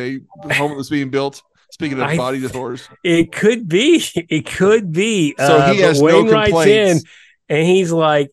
[0.49, 1.43] a home that was being built?
[1.71, 4.03] Speaking of I- body disorders, It could be.
[4.29, 5.35] It could be.
[5.39, 7.05] So Uh, he but has no Wayne writes in, complaints.
[7.49, 8.31] and he's like,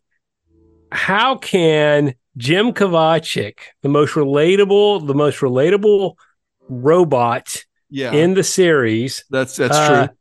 [0.92, 6.16] "How can Jim Kovacic, the most relatable, the most relatable
[6.70, 10.16] robot yeah, in the series, that's that's uh, true.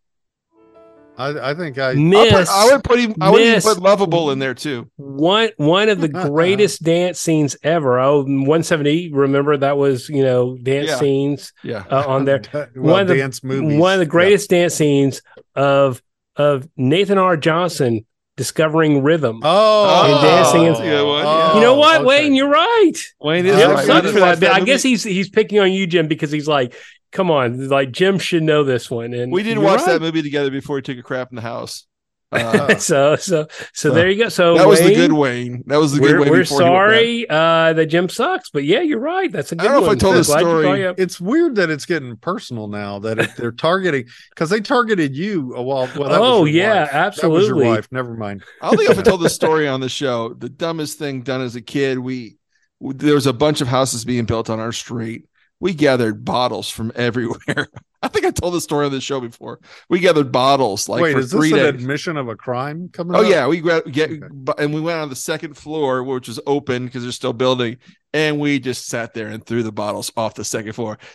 [1.16, 1.90] I, I think I.
[1.90, 3.14] I, miss put, I would put him.
[3.22, 4.90] I would even put lovable in there too.
[4.96, 7.98] one one of the greatest dance scenes ever?
[7.98, 9.12] Oh, 170.
[9.12, 10.98] Remember that was you know dance Yeah.
[10.98, 12.42] snes Yeah, uh, on there.
[12.52, 13.80] well, one of the- movies.
[13.80, 15.22] One of the greatest dance scenes
[15.54, 16.02] of
[16.36, 17.38] of Navin R.
[17.38, 18.04] Johnson
[18.40, 19.40] discovering rhythm.
[19.42, 21.54] Oh, And dancing And, a good yeah.
[21.56, 22.06] you know what, oh, okay.
[22.06, 22.34] Wayne?
[22.34, 22.94] You're right.
[23.20, 23.76] Wayne is is Jim right.
[23.76, 23.86] right.
[23.86, 24.54] sucks for didn't that.
[24.54, 26.74] I guess he's he's picking on you, Jim, because he's like,
[27.12, 29.12] come on, like Jim should know this one.
[29.12, 29.88] And we didn't watch right.
[29.88, 31.84] that movie together before he took a crap in the house.
[32.32, 34.28] Uh, so so so there you go.
[34.28, 35.64] So that was the good Wayne.
[35.66, 36.30] That was the good We're, Wayne.
[36.30, 36.90] we're before he went bad.
[36.90, 39.30] sorry uh, that Jim sucks, but yeah, you're right.
[39.30, 40.62] That's a I good I don't know if I told I'm this story.
[40.62, 41.00] brought it up.
[41.00, 45.54] It's weird that it's getting personal now that it, they're targeting because they targeted you
[45.54, 45.88] a while.
[45.96, 46.92] Well, that oh was yeah, wife.
[46.92, 47.64] That was absolutely.
[47.64, 47.88] your wife.
[47.90, 48.44] Never mind.
[48.62, 50.32] I don't think I've told this story on the show.
[50.34, 52.36] The dumbest thing done as a kid, we
[52.80, 55.26] there was a bunch of houses being built on our street.
[55.58, 57.68] We gathered bottles from everywhere.
[58.02, 59.60] I think I told the story on the show before.
[59.90, 61.68] We gathered bottles like Wait, for is this three an days.
[61.68, 63.14] admission of a crime coming?
[63.14, 63.28] Oh up?
[63.30, 64.22] yeah, we gra- get Okay.
[64.58, 67.76] and we went on the second floor, which was open because they're still building,
[68.14, 70.98] and we just sat there and threw the bottles off the second floor.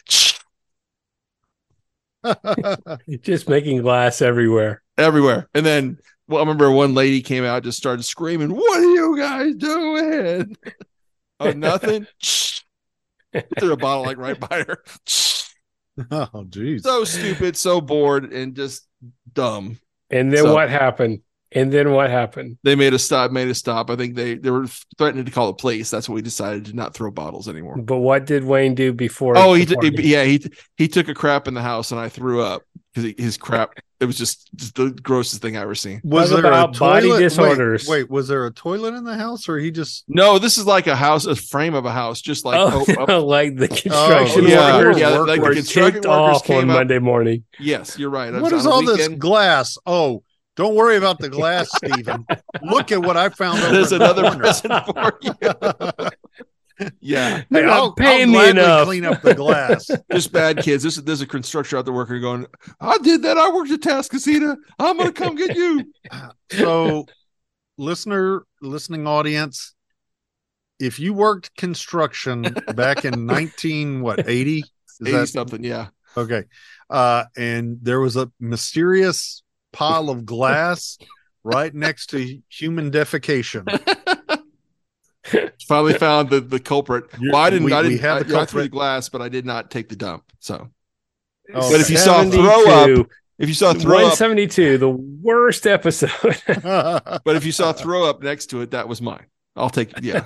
[3.22, 4.82] Just making glass everywhere.
[4.98, 5.48] everywhere.
[5.54, 9.16] And then, well, I remember one lady came out, just started screaming, "What are you
[9.18, 10.58] guys doing?"
[11.40, 12.08] oh, nothing.
[13.60, 14.84] Threw a bottle like right by her.
[16.12, 16.84] oh, geez.
[16.84, 18.88] so stupid, so bored, and just
[19.34, 19.80] dumb.
[20.10, 21.22] And then So- what happened?
[21.52, 22.58] And then what happened?
[22.64, 23.32] They made a stop.
[23.32, 23.90] Made a stop.
[23.90, 24.66] I think they they were
[24.98, 25.90] threatening to call the police.
[25.90, 27.78] That's what we decided to not throw bottles anymore.
[27.78, 29.38] But what did Wayne do before?
[29.38, 30.44] Oh, he before yeah he
[30.76, 34.06] he took a crap in the house, and I threw up because his crap it
[34.06, 36.02] was just, just the grossest thing I ever seen.
[36.04, 37.18] Was Talk there about a body toilet?
[37.18, 37.88] Wait, disorders.
[37.88, 40.04] Wait, was there a toilet in the house, or he just?
[40.08, 43.06] No, this is like a house, a frame of a house, just like oh, oh,
[43.08, 46.44] oh, like the construction oh, yeah, workers yeah, were like the construction kicked workers off
[46.44, 47.44] came on up- Monday morning.
[47.60, 48.34] yes, you're right.
[48.34, 49.78] What is What was is on a all this glass?
[49.86, 50.24] Oh,
[50.56, 52.26] don't worry about the glass, Stephen.
[52.64, 53.60] Look at what I found.
[53.74, 54.40] There's in another corner.
[54.40, 56.10] present for you.
[57.00, 58.86] Yeah, Hey, I'll, me I'll gladly enough.
[58.88, 59.90] clean up the glass.
[60.12, 60.84] just bad kids.
[60.84, 62.46] This is there's a construction out there working, going,
[62.82, 63.38] I did that.
[63.38, 64.56] I worked at Tascasita.
[64.80, 65.86] I'm gonna come get you.
[66.52, 67.06] so
[67.78, 69.74] listener listening audience
[70.80, 72.42] if you worked construction
[72.76, 74.66] back in 19 what 80 is
[75.02, 75.64] Eighty that something.
[75.64, 75.88] Yeah.
[76.16, 76.44] okay
[76.90, 80.98] uh and there was a mysterious pile of glass
[81.44, 83.66] right next to human defecation
[85.68, 87.06] Finally found the the culprit.
[87.20, 87.66] You- Well, I didn't.
[87.66, 88.00] we- I didn't.
[88.00, 90.24] have I, the I threw the glass, but I did not take the dump.
[90.40, 90.70] So,
[91.54, 92.66] Oh, But if you saw throw
[93.02, 93.08] up,
[93.38, 96.10] if you saw throw up, 172, the worst episode.
[96.48, 99.26] but if you saw throw up next to it, that was mine.
[99.56, 99.94] I'll take.
[100.02, 100.26] Yeah.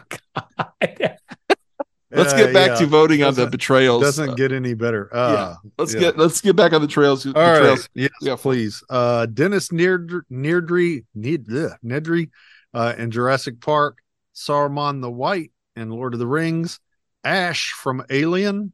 [2.12, 4.02] Let's Uh, get back yeah, to voting on the betrayals.
[4.02, 6.00] doesn't Uh, get any better uh let's yeah.
[6.00, 7.24] get let's get back on the trails.
[7.26, 7.54] All right.
[7.60, 7.90] betrayals.
[7.94, 8.36] Yes, Yeah.
[8.36, 8.84] please.
[8.90, 12.30] Uh, Dennis Neardry, Neardry, Nedry,
[12.74, 14.00] uh, in Jurassic Park,
[14.40, 16.80] Saruman the White in Lord of the Rings,
[17.24, 18.74] Ash from Alien.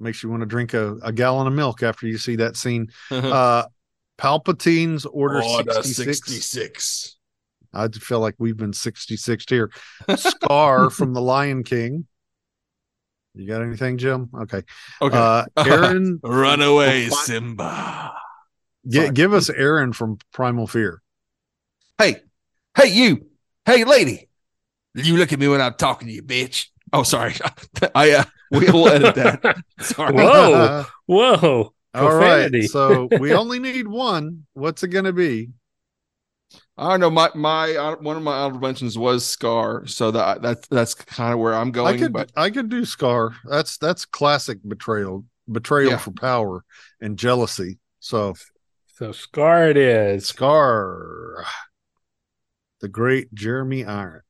[0.00, 2.88] Makes you want to drink a, a gallon of milk after you see that scene.
[3.10, 3.64] Uh,
[4.18, 6.18] Palpatine's Order, 66.
[6.18, 7.16] 66.
[7.72, 9.70] I feel like we've been 66 here.
[10.16, 12.06] Scar from The Lion King.
[13.34, 14.30] You got anything, Jim?
[14.34, 14.62] Okay.
[15.02, 15.16] Okay.
[15.16, 18.14] Uh, Aaron, Run away, Fi- Simba.
[18.88, 21.02] gi- give us Aaron from Primal Fear.
[21.98, 22.16] Hey,
[22.76, 23.26] hey, you.
[23.66, 24.28] Hey, lady.
[24.94, 26.66] You look at me when I'm talking to you, bitch.
[26.92, 27.34] Oh, sorry.
[27.94, 29.56] I uh, we'll edit that.
[29.80, 30.14] Sorry.
[30.14, 30.84] Whoa.
[31.06, 31.74] Whoa.
[31.94, 32.10] All right.
[32.10, 32.66] Profanity.
[32.68, 34.46] So we only need one.
[34.52, 35.50] What's it going to be?
[36.78, 37.10] I don't know.
[37.10, 41.32] My my uh, one of my honorable mentions was Scar, so that that's that's kind
[41.32, 41.98] of where I'm I going.
[41.98, 43.34] could but I could do Scar.
[43.44, 45.24] That's that's classic betrayal.
[45.50, 45.98] Betrayal Yeah.
[45.98, 46.64] for power
[47.00, 47.78] and jealousy.
[48.00, 48.34] So
[48.98, 50.26] So Scar it is.
[50.26, 51.44] Scar.
[52.80, 54.22] The great Jeremy Irons.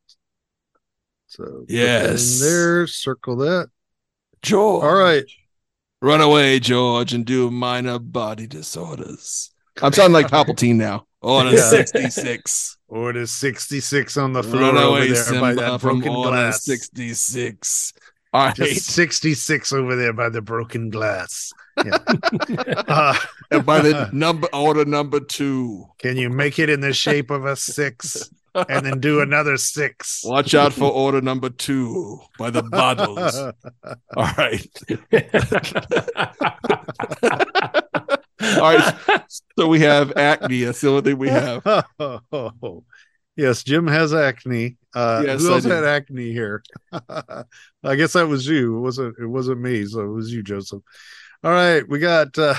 [1.36, 2.40] So Yes.
[2.40, 3.68] in there, circle that.
[4.42, 5.24] George, All right.
[6.00, 9.50] run away, George, and do minor body disorders.
[9.82, 11.06] I'm sounding like Palpatine now.
[11.22, 11.68] On a Yeah.
[11.70, 12.76] 66.
[12.86, 16.30] Order 66 on the floor Run over away, there by Simba, that from broken Order
[16.30, 16.62] glass.
[16.64, 17.92] 66.
[18.32, 18.54] All right.
[18.54, 21.52] Just 66 over there by the broken glass.
[21.84, 21.98] Yeah.
[22.86, 23.16] Uh,
[23.50, 25.86] And by the number order number two.
[25.98, 30.22] Can you make it in the shape of a six and then do another six?
[30.24, 33.36] Watch out for order number two by the bottles.
[34.16, 34.66] All right.
[38.56, 38.94] All right.
[39.58, 40.64] So we have acne.
[40.64, 41.62] That's the only thing we have.
[43.36, 44.76] yes, Jim has acne.
[44.94, 46.62] Uh, Yes, who else had acne here?
[46.92, 48.76] I guess that was you.
[48.76, 49.16] It wasn't.
[49.18, 49.84] It wasn't me.
[49.86, 50.82] So it was you, Joseph.
[51.42, 52.54] All right, we got uh,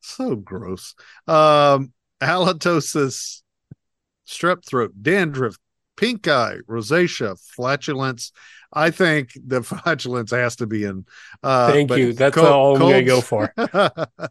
[0.00, 0.94] so gross.
[1.26, 3.42] Um, halitosis,
[4.26, 5.56] strep throat, dandruff,
[5.96, 8.32] pink eye, rosacea, flatulence.
[8.72, 11.06] I think the flatulence has to be in.
[11.42, 12.12] Uh, Thank you.
[12.12, 13.52] That's cold- all I'm going to go for.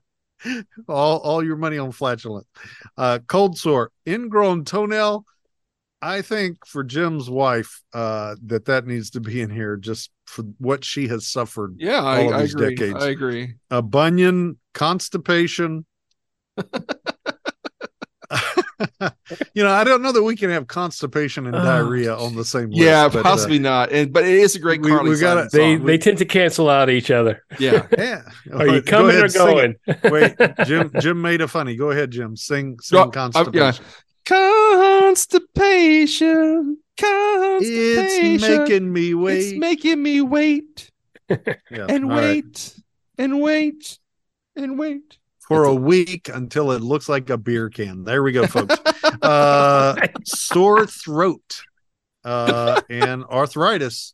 [0.88, 2.48] all all your money on flatulence.
[2.98, 5.26] Uh, cold sore, ingrown toenail.
[6.02, 10.44] I think for Jim's wife, uh, that that needs to be in here just for
[10.60, 11.78] what she has suffered.
[11.80, 12.76] Yeah, I, All of I agree.
[12.76, 13.04] decades.
[13.04, 13.56] I agree.
[13.72, 15.86] A bunion, constipation.
[19.54, 22.46] you know, I don't know that we can have constipation and Oh, diarrhea on the
[22.46, 22.82] same list.
[22.82, 23.92] Yeah, but, uh, possibly not.
[23.92, 25.86] And but it is a great we- Carly we gotta- Simon They song.
[25.86, 27.44] they tend to cancel out each other.
[27.60, 27.88] yeah.
[27.98, 28.22] yeah.
[28.54, 29.76] Are you Go coming ahead, or going?
[30.12, 30.92] Wait, Jim.
[31.00, 31.76] Jim made a funny.
[31.76, 32.36] Go ahead, Jim.
[32.36, 33.84] Sing, sing No, I'm- constipation.
[33.84, 33.92] yeah.
[34.26, 36.78] Constipation.
[36.98, 38.36] Constipation.
[38.36, 39.38] It's making me wait.
[39.38, 40.90] It's making me wait
[41.30, 41.38] Yeah,
[41.90, 42.22] and all right.
[42.46, 42.76] wait
[43.18, 44.00] and wait
[44.56, 45.18] and wait.
[45.48, 48.04] For a week until it looks like a beer can.
[48.04, 48.76] There we go, folks.
[49.22, 51.62] uh, sore throat
[52.24, 54.14] uh, and arthritis.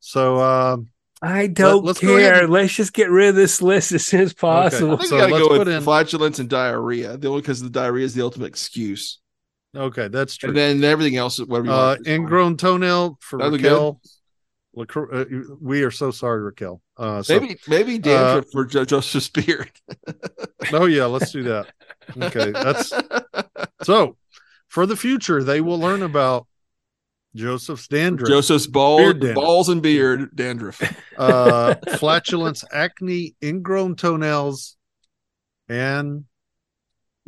[0.00, 0.76] So uh,
[1.22, 2.42] I don't let's care.
[2.44, 4.96] and- Let's just get rid of this list as soon as I possible.
[4.96, 7.16] think So gotta let's go put with in- flatulence and diarrhea.
[7.16, 9.20] The only because the diarrhea is the ultimate excuse.
[9.76, 10.48] okay, that's true.
[10.50, 12.00] And then everything else, whatever you uh, want.
[12.00, 12.14] is fine.
[12.16, 14.00] ingrown toenail for That'll be Raquel.
[14.78, 15.24] Uh,
[15.60, 16.80] we are so sorry, Raquel.
[16.96, 19.68] Uh, so, Maybe maybe dandruff for jo- Joseph Spear.
[20.72, 21.66] oh yeah, let's do that.
[22.20, 22.92] Okay, that's
[23.82, 24.16] so.
[24.68, 26.46] For the future, they will learn about
[27.36, 28.26] Joseph's dandruff.
[28.30, 29.34] Joseph's ball, Beard dandruff.
[29.34, 30.80] balls and beard dandruff.
[31.18, 34.78] uh, flatulence, acne, ingrown toenails,
[35.68, 36.24] and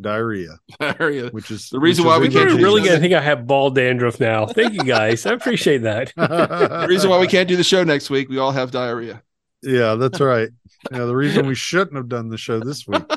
[0.01, 1.31] diarrhea, Diarrhea.
[1.31, 2.97] which is The reason why we can't You're really Jesus.
[2.97, 4.47] gonna think I have ball dandruff now.
[4.47, 5.25] Thank you guys.
[5.27, 6.13] I appreciate that.
[6.17, 9.23] The reason why we can't do the show next week, we all have diarrhea.
[9.63, 10.49] Yeah, that's right.
[10.93, 13.03] Yeah, the reason we shouldn't have done the show this week.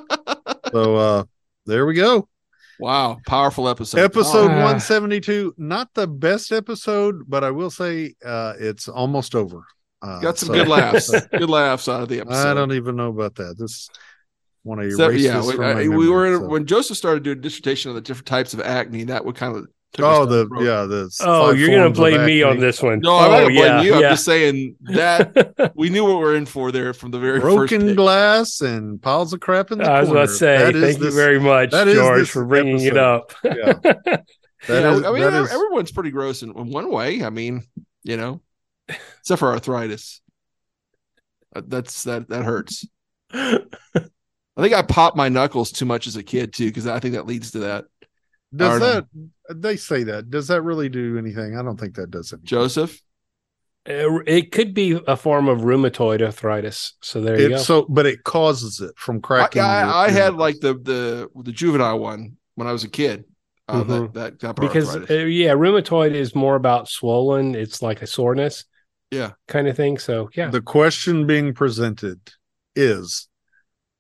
[0.71, 1.23] So uh
[1.65, 2.28] there we go.
[2.80, 3.99] Wow, powerful episode.
[4.01, 4.55] Episode Ah.
[4.75, 5.55] 172.
[5.57, 9.63] Not the best episode, but I will say uh it's almost over.
[10.01, 11.09] Uh, Got some so- good laughs.
[11.32, 12.51] good laughs out of the episode.
[12.51, 13.55] I don't even know about that.
[13.57, 13.89] This
[14.68, 16.47] want to erase So, yeah, this we, from I- my we were so.
[16.47, 19.05] when Joseph started doing a dissertation on the different types of acne.
[19.05, 19.65] That would kind of
[19.99, 20.63] Oh, the road.
[20.65, 22.99] yeah, the oh you're gonna blame me on this one.
[22.99, 23.93] No, I'm not oh, gonna blame yeah, you.
[23.95, 24.09] I'm yeah.
[24.11, 27.82] just saying that we knew what we are in for there from the very broken
[27.82, 27.95] pick.
[27.95, 30.22] glass and piles of crap in the I was corner.
[30.24, 33.34] about to say, That is thank you this- very much, George, for bringing it up.
[33.43, 34.26] Yeah, that
[34.68, 37.24] Yeah, is- I mean, that is- everyone's pretty gross in, in one way.
[37.24, 37.63] I mean,
[38.03, 38.41] you know,
[38.89, 40.22] except for arthritis.
[41.55, 42.86] Uh, That's that that hurts.
[44.57, 47.13] I think I popped my knuckles too much as a kid too, because I think
[47.13, 47.85] that leads to that.
[48.55, 49.05] does Arnold.
[49.47, 51.57] that they say that does that really do anything?
[51.57, 52.43] I don't think that does it.
[52.43, 52.99] Joseph,
[53.85, 56.93] it could be a form of rheumatoid arthritis.
[57.01, 57.55] So there you go.
[57.55, 59.61] It's so, but it causes it from cracking.
[59.61, 63.25] your- I, I had like the the the juvenile one when I was a kid.
[63.69, 64.13] Uh, Mhm.
[64.13, 67.53] That that type because uh, yeah, rheumatoid is more about swollen.
[67.53, 68.63] It's like a soreness,
[69.11, 69.31] Yeah.
[69.49, 69.97] kind of thing.
[69.97, 72.19] So yeah, the question being presented
[72.77, 73.27] is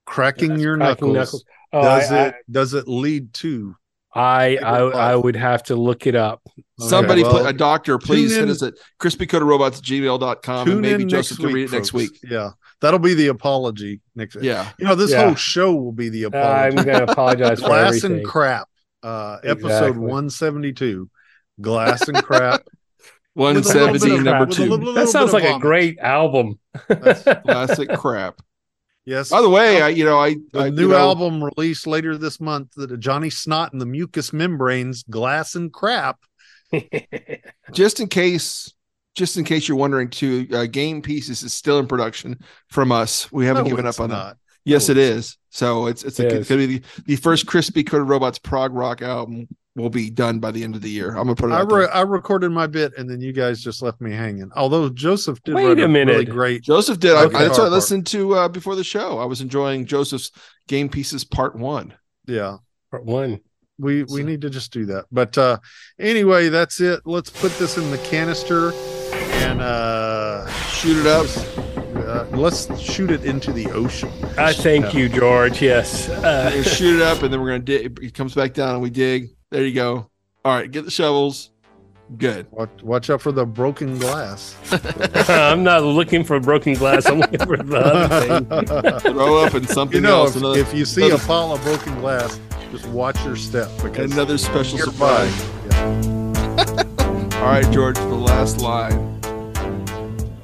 [0.07, 1.43] cracking Yes, your cracking knuckles.
[1.73, 3.75] Oh, does I, it does it lead to
[4.15, 4.79] I, I,
[5.11, 6.41] I would have to look it up.
[6.79, 11.05] Somebody, well, put a doctor, please tune send in- us at crispycoatedrobots gmail.com and maybe
[11.05, 12.17] Joseph next can read it next week.
[12.23, 12.51] Yeah,
[12.81, 14.35] that'll be the apology next.
[14.35, 14.45] week.
[14.45, 14.71] Yeah.
[14.79, 15.25] you know this Yeah.
[15.25, 16.77] whole show will be the apology.
[16.79, 18.11] I'm going to apologize for Glass everything.
[18.13, 18.67] and crap.
[19.03, 19.99] Uh, episode Exactly.
[19.99, 21.09] one seventy two.
[21.61, 22.63] Glass and crap.
[23.33, 24.65] One With a little bit of seventeen, number crap, two.
[24.65, 26.57] little- that sounds bit of like a great album.
[26.87, 28.41] That's- Classic crap.
[29.07, 29.29] Yes.
[29.29, 32.17] By the way, I you know I, The I you new know, album released later
[32.17, 36.19] this month, the Johnny Snot and the Mucous Membranes, Glass and Crap.
[37.71, 38.73] just in case
[39.15, 42.37] just in case you're wondering too, uh, Game Pieces is still in production
[42.69, 43.31] from us.
[43.31, 44.35] We haven't No, given up on that.
[44.65, 48.09] Yes, No, it's- So it's it's, a, it's gonna be the, the first Crispy Coated
[48.09, 49.47] Robots prog rock album
[49.77, 51.09] will be done by the end of the year.
[51.11, 51.95] I'm gonna put it I, out re- there.
[51.95, 54.51] I recorded my bit and then you guys just left me hanging.
[54.55, 56.11] Although Joseph did Wait a minute.
[56.13, 56.63] really great.
[56.63, 57.13] Joseph did.
[57.15, 57.37] I, Okay.
[57.37, 57.71] that's what I Part, part.
[57.71, 59.19] listened to uh, before the show.
[59.19, 60.31] I was enjoying Joseph's
[60.67, 61.93] Game Pieces Part One.
[62.25, 62.57] Yeah.
[62.91, 63.39] Part one.
[63.79, 65.05] We we So- need to just do that.
[65.11, 65.59] But uh
[65.99, 67.01] anyway, that's it.
[67.05, 68.73] Let's put this in the canister
[69.13, 71.27] and uh, Shoot it up.
[71.95, 74.11] uh let's shoot it into the ocean.
[74.37, 75.61] I thank you, George.
[75.61, 76.09] Yes.
[76.09, 77.99] Uh, shoot it up, and then we're gonna dig.
[78.01, 79.29] It comes back down, and we dig.
[79.49, 80.09] There you go.
[80.43, 81.51] All right, get the shovels.
[82.17, 82.47] Good.
[82.51, 84.55] Watch, watch out for the broken glass.
[85.29, 87.05] I'm not looking for broken glass.
[87.05, 88.99] I'm looking for the other thing.
[89.13, 90.31] Throw up and something you know, else.
[90.31, 92.39] if, Another, if you see a pile of broken glass,
[92.71, 95.33] just watch your step because another special surprise.
[95.67, 97.39] Yeah.
[97.41, 99.21] All right, George, the last line.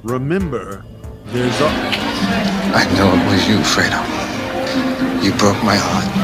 [0.02, 0.84] Remember,
[1.26, 5.24] there's a I know it was you, Fredo.
[5.24, 6.23] You broke my heart.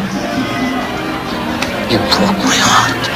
[1.91, 3.07] You broke my heart.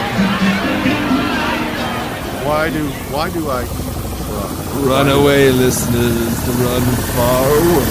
[2.45, 4.51] why do why do I even try?
[4.83, 6.45] Run away, listeners.
[6.45, 6.83] To run
[7.15, 7.87] far away.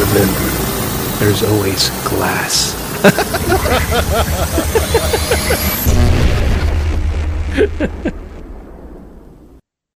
[0.00, 0.48] Remember,
[1.18, 2.72] there's always glass.